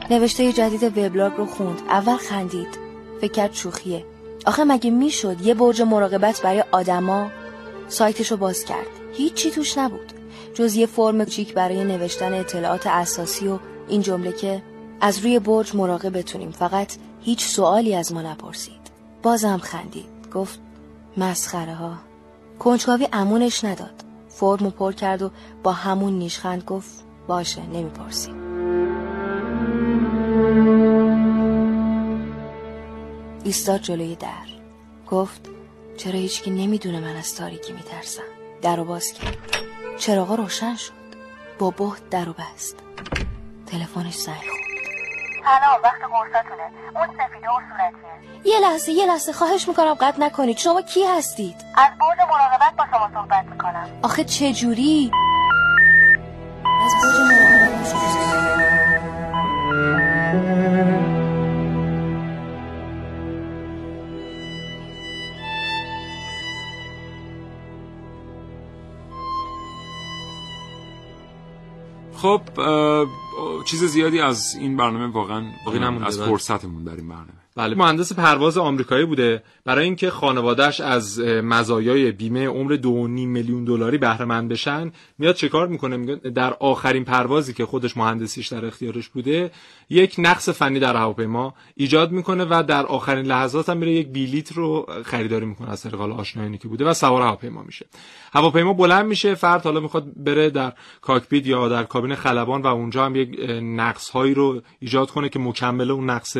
نوشته 0.09 0.53
جدید 0.53 0.97
وبلاگ 0.97 1.33
رو 1.37 1.45
خوند. 1.45 1.81
اول 1.89 2.17
خندید. 2.17 2.79
فکر 3.21 3.31
کرد 3.31 3.53
شوخیه. 3.53 4.05
آخه 4.45 4.63
مگه 4.63 4.89
می‌شد 4.89 5.41
یه 5.41 5.53
برج 5.53 5.81
مراقبت 5.81 6.41
برای 6.41 6.63
آدما؟ 6.71 7.31
سایتش 7.87 8.31
رو 8.31 8.37
باز 8.37 8.65
کرد. 8.65 8.87
هیچی 9.13 9.51
توش 9.51 9.77
نبود. 9.77 10.13
جز 10.53 10.75
یه 10.75 10.85
فرم 10.85 11.23
کوچیک 11.23 11.53
برای 11.53 11.83
نوشتن 11.83 12.33
اطلاعات 12.33 12.87
اساسی 12.87 13.47
و 13.47 13.59
این 13.87 14.01
جمله 14.01 14.31
که 14.31 14.63
از 15.01 15.19
روی 15.19 15.39
برج 15.39 15.75
مراقب 15.75 16.17
بتونیم. 16.17 16.51
فقط 16.51 16.93
هیچ 17.21 17.45
سوالی 17.45 17.95
از 17.95 18.13
ما 18.13 18.21
نپرسید. 18.21 18.91
بازم 19.23 19.57
خندید. 19.57 20.05
گفت 20.33 20.59
مسخره 21.17 21.73
ها 21.73 21.93
کنجکاوی 22.59 23.07
امونش 23.13 23.63
نداد. 23.63 24.03
فرمو 24.29 24.69
پر 24.69 24.91
کرد 24.91 25.21
و 25.21 25.31
با 25.63 25.71
همون 25.71 26.13
نیشخند 26.13 26.63
گفت 26.63 27.05
باشه 27.27 27.61
نمی‌پرسیم. 27.61 28.46
ایستاد 33.43 33.81
جلوی 33.81 34.15
در. 34.15 34.27
گفت 35.11 35.49
چرا 35.97 36.13
هیچکی 36.13 36.51
نمی‌دونه 36.51 36.99
من 36.99 37.15
از 37.15 37.35
تاریکی 37.35 37.73
میترسم؟ 37.73 38.21
در 38.61 38.75
رو 38.75 38.85
باز 38.85 39.11
کرد. 39.13 39.37
چراغا 39.97 40.35
روشن 40.35 40.75
شد. 40.75 40.91
با 41.59 41.69
بهت 41.71 42.09
در 42.09 42.25
رو 42.25 42.33
بست. 42.33 42.75
تلفنش 43.65 44.15
زنگ 44.15 44.35
خورد. 44.35 44.67
سلام 45.43 45.83
وقت 45.83 46.01
قرصاتونه 46.01 46.63
اون 46.95 47.07
سفیده 47.07 47.47
و 47.49 47.59
صورتیه 47.69 48.53
یه 48.53 48.59
لحظه 48.59 48.91
یه 48.91 49.05
لحظه. 49.05 49.33
خواهش 49.33 49.67
می‌کنم 49.67 49.93
قطع 49.93 50.19
نکنید. 50.19 50.57
شما 50.57 50.81
کی 50.81 51.03
هستید؟ 51.05 51.55
از 51.77 51.89
برج 51.99 52.19
مراقبت 52.29 52.75
با 52.77 52.85
شما 52.91 53.09
صحبت 53.13 53.45
می‌کنم. 53.45 53.89
آخه 54.01 54.23
چه 54.23 54.53
جوری 54.53 55.11
از 56.85 56.91
برج 57.03 57.19
مراقبت 57.19 57.77
با 57.77 57.89
شما 57.89 57.99
صحبت 58.13 58.26
خب 72.17 72.41
چیز 73.65 73.83
زیادی 73.83 74.19
از 74.19 74.55
این 74.59 74.77
برنامه 74.77 75.07
واقعا 75.13 75.45
از. 76.05 76.19
فرصتمون 76.19 76.83
در 76.83 76.95
این 76.95 77.07
برنامه 77.07 77.46
بله. 77.57 77.75
مهندس 77.75 78.13
پرواز 78.13 78.57
آمریکایی 78.57 79.05
بوده. 79.05 79.43
برای 79.65 79.85
اینکه 79.85 80.09
خانوادهش 80.09 80.81
از 80.81 81.19
مزایای 81.19 82.11
بیمه 82.11 82.47
عمر 82.47 82.71
دو 82.71 83.07
نیم 83.07 83.29
میلیون 83.29 83.63
دلاری 83.63 83.97
بهره 83.97 84.25
مند 84.25 84.49
بشن 84.49 84.91
میاد 85.17 85.35
چه 85.35 85.49
کار 85.49 85.67
می‌کنه؟ 85.67 85.97
میگه 85.97 86.15
در 86.15 86.53
آخرین 86.53 87.05
پروازی 87.05 87.53
که 87.53 87.65
خودش 87.65 87.97
مهندسیش 87.97 88.47
در 88.47 88.65
اختیارش 88.65 89.09
بوده 89.09 89.51
یک 89.89 90.15
نقص 90.17 90.49
فنی 90.49 90.79
در 90.79 90.95
هواپیما 90.95 91.53
ایجاد 91.75 92.11
می‌کنه 92.11 92.45
و 92.49 92.63
در 92.67 92.85
آخرین 92.85 93.25
لحظات 93.25 93.69
هم 93.69 93.77
میره 93.77 93.91
یک 93.91 94.07
بلیت 94.07 94.51
رو 94.51 94.85
خریداری 95.05 95.45
می‌کنه 95.45 95.69
از 95.69 95.83
طریق 95.83 96.01
آشنایانی 96.01 96.57
که 96.57 96.67
بوده 96.67 96.85
و 96.85 96.93
سوار 96.93 97.21
هواپیما 97.21 97.63
میشه. 97.63 97.85
هواپیما 98.33 98.73
بلند 98.73 99.05
میشه 99.05 99.35
فرد 99.35 99.63
حالا 99.63 99.79
می‌خواد 99.79 100.05
بره 100.15 100.49
در 100.49 100.73
کاکپیت 101.01 101.47
یا 101.47 101.67
در 101.67 101.83
کابین 101.83 102.15
خلبان 102.15 102.61
و 102.61 102.67
اونجا 102.67 103.05
هم 103.05 103.15
یک 103.15 103.39
نقص 103.61 104.09
هایی 104.09 104.33
رو 104.33 104.61
ایجاد 104.79 105.11
کنه 105.11 105.29
که 105.29 105.39
مکمل 105.39 105.91
اون 105.91 106.09
نقص 106.09 106.37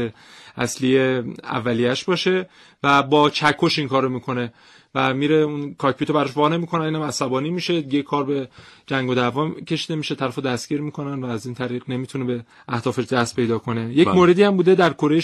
اصلی 0.58 1.00
اولیش 1.44 2.04
باشه 2.04 2.50
و 2.84 3.04
با 3.04 3.30
چکش 3.30 3.80
این 3.80 3.88
کارو 3.88 4.10
می‌کنه. 4.10 4.54
و 4.96 5.14
میره 5.14 5.36
اون 5.36 5.74
کاکپیت 5.74 6.10
رو 6.10 6.16
براش 6.16 6.38
وانه 6.38 6.58
می‌کنن 6.58 6.86
اینم 6.86 7.02
عصبانی 7.02 7.50
میشه. 7.50 7.74
یه 7.94 8.02
کار 8.02 8.24
به 8.24 8.50
جنگ 8.88 9.10
و 9.10 9.16
دعوا 9.16 9.50
کشیده 9.50 9.96
میشه 9.96 10.16
طرفو 10.16 10.42
دستگیر 10.42 10.82
می‌کنن 10.82 11.24
و 11.24 11.26
از 11.26 11.46
این 11.46 11.56
طریق 11.56 11.84
نمی‌تونه 11.88 12.26
به 12.26 12.46
اهدافش 12.68 13.06
دست 13.06 13.36
پیدا 13.36 13.58
کنه. 13.58 13.94
یک 13.94 14.08
بله. 14.08 14.16
موردی 14.16 14.44
هم 14.44 14.58
بوده 14.58 14.76
در 14.76 14.94
کره 14.94 15.24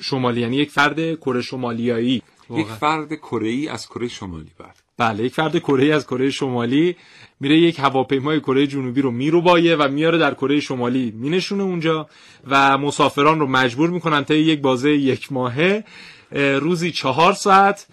شمالی 0.00 0.40
یعنی 0.40 0.56
یک 0.56 0.70
فرد 0.70 1.14
کره 1.14 1.42
شمالیایی. 1.42 2.22
یک. 2.50 2.66
فرد 2.66 3.14
کره 3.14 3.48
ای 3.48 3.68
از 3.68 3.86
کره 3.86 4.08
شمالی 4.08 4.50
بعد 4.58 4.76
بله 4.98 5.24
یک 5.24 5.34
فرد 5.34 5.58
کره 5.58 5.84
ای 5.84 5.92
از 5.92 6.06
کره 6.06 6.30
شمالی 6.30 6.96
میره 7.40 7.58
یک 7.58 7.78
هواپیمای 7.78 8.40
کره 8.40 8.66
جنوبی 8.66 9.00
رو 9.00 9.10
میروبایه 9.10 9.76
و 9.76 9.88
میاره 9.88 10.18
در 10.18 10.34
کره 10.34 10.60
شمالی. 10.60 11.10
مینشونه 11.10 11.62
اونجا 11.62 12.08
و 12.46 12.78
مسافران 12.78 13.40
رو 13.40 13.46
مجبور 13.46 13.90
می‌کنن 13.90 14.24
تا 14.24 14.34
یک 14.34 14.60
بازه 14.60 14.90
یک 14.90 15.32
ماهه 15.32 15.84
اه، 16.32 16.58
روزی 16.58 16.90
چهار 16.90 17.32
ساعت 17.32 17.86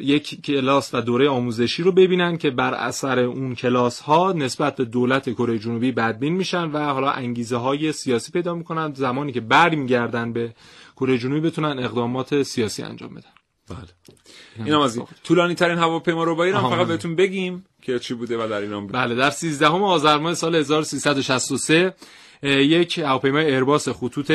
یک 0.00 0.42
کلاس 0.44 0.94
و 0.94 1.00
دوره 1.00 1.28
آموزشی 1.28 1.82
رو 1.82 1.92
ببینن 1.92 2.36
که 2.36 2.50
بر 2.50 2.74
اثر 2.74 3.18
اون 3.18 3.54
کلاس 3.54 4.00
ها 4.00 4.32
نسبت 4.32 4.76
به 4.76 4.84
دولت 4.84 5.30
کره 5.30 5.58
جنوبی 5.58 5.92
بدبین 5.92 6.32
میشن 6.32 6.70
و 6.70 6.78
حالا 6.78 7.10
انگیزه 7.10 7.56
های 7.56 7.92
سیاسی 7.92 8.32
پیدا 8.32 8.54
می‌کنن. 8.54 8.92
زمانی 8.94 9.32
که 9.32 9.40
برمیگردن 9.40 10.32
به 10.32 10.54
کره 10.96 11.18
جنوبی 11.18 11.40
بتونن 11.40 11.78
اقدامات 11.78 12.42
سیاسی 12.42 12.82
انجام 12.82 13.14
بدن. 13.14 13.30
بله. 13.68 14.66
اینم 14.66 14.80
از 14.80 14.96
این. 14.96 15.06
طولانی 15.24 15.54
ترین 15.54 15.78
هواپیما 15.78 16.24
ربایی 16.24 16.52
رو 16.52 16.58
هم 16.58 16.64
آها. 16.64 16.76
فقط 16.76 16.86
بهتون 16.86 17.16
بگیم 17.16 17.64
که 17.82 17.98
چی 17.98 18.14
بوده 18.14 18.44
و 18.44 18.48
در 18.48 18.60
ایران 18.60 18.86
بوده 18.86 18.98
بله 18.98 19.14
در 19.14 19.30
13 19.30 19.66
آذر 19.66 20.18
ماه 20.18 20.34
سال 20.34 20.54
1363 20.54 21.94
اه، 22.42 22.52
یک 22.52 22.98
هواپیمای 22.98 23.44
ایرباس 23.44 23.88
خطوط 23.88 24.32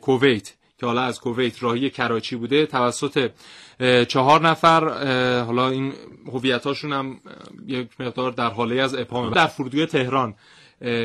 کویت 0.00 0.52
که 0.84 0.88
حالا 0.88 1.02
از 1.02 1.20
کویت 1.20 1.62
راهی 1.62 1.90
کراچی 1.90 2.36
بوده 2.36 2.66
توسط 2.66 3.30
چهار 4.08 4.40
نفر 4.48 4.88
حالا 5.42 5.68
این 5.68 5.92
هویتاشون 6.32 6.92
هم 6.92 7.20
یک 7.66 7.88
مقدار 8.00 8.32
در 8.32 8.50
حاله 8.50 8.82
از 8.82 8.94
ابهام 8.94 9.30
در 9.30 9.46
فرودگاه 9.46 9.86
تهران 9.86 10.34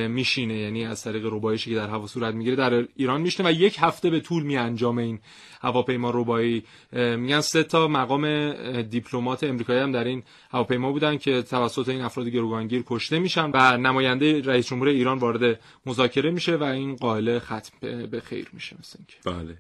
میشینه 0.08 0.54
یعنی 0.58 0.86
از 0.86 1.04
طریق 1.04 1.26
ربایشی 1.26 1.70
که 1.70 1.76
در 1.76 1.88
هوا 1.90 2.08
صورت 2.08 2.34
می‌گیره 2.34 2.56
در 2.56 2.88
ایران 2.96 3.22
میشینه 3.22 3.50
و 3.50 3.52
یک 3.52 3.78
هفته 3.80 4.10
به 4.10 4.20
طول 4.20 4.44
میانجام 4.44 4.98
این 4.98 5.20
هواپیما 5.62 6.12
ربایی 6.16 6.64
میگن 6.94 7.42
سه 7.42 7.64
تا 7.64 7.88
مقام 7.88 8.52
دیپلمات 8.82 9.44
امریکایی 9.44 9.80
هم 9.80 9.92
در 9.92 10.04
این 10.04 10.24
هواپیما 10.52 10.92
بودن 10.92 11.18
که 11.18 11.42
توسط 11.42 11.90
این 11.90 12.02
افراد 12.02 12.28
گروگانگیر 12.28 12.84
کشته 12.88 13.20
میشن 13.20 13.52
و 13.54 13.78
نماینده 13.78 14.42
رئیس 14.42 14.68
جمهور 14.68 14.88
ایران 14.88 15.18
وارد 15.18 15.60
مذاکره 15.86 16.32
میشه 16.32 16.56
و 16.56 16.64
این 16.64 16.96
قائله 16.96 17.40
ختم 17.40 17.72
به- 18.12 18.22
خیر 18.22 18.48
میشه 18.54 18.76
مثل 18.80 19.00
اینکه. 19.00 19.44
بله. 19.44 19.58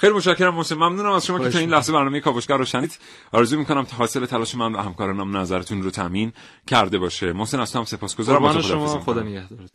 خیلی 0.00 0.12
متشکرم 0.12 0.54
محسن. 0.54 0.74
ممنونم 0.74 1.12
از 1.12 1.26
شما 1.26 1.38
که 1.38 1.50
تا 1.50 1.58
این 1.58 1.70
لحظه 1.70 1.92
برنامه 1.92 2.20
کاوشگر 2.20 2.56
رو 2.56 2.64
شنید 2.64 2.98
آرزو 3.32 3.58
می‌کنم 3.58 3.86
حاصل 3.98 4.26
تلاش 4.26 4.54
من 4.54 4.74
و 4.74 4.78
همکارانم 4.78 5.36
نظرتون 5.36 5.82
رو 5.82 5.90
تامین 5.90 6.32
کرده 6.66 6.98
باشه. 6.98 7.32
محسن 7.32 7.60
از 7.60 7.72
تو 7.72 7.78
هم 7.78 7.84
سپاسگزارم 7.84 8.60
شما. 8.60 9.00
خدا. 9.00 9.22
نگهدارت 9.22 9.70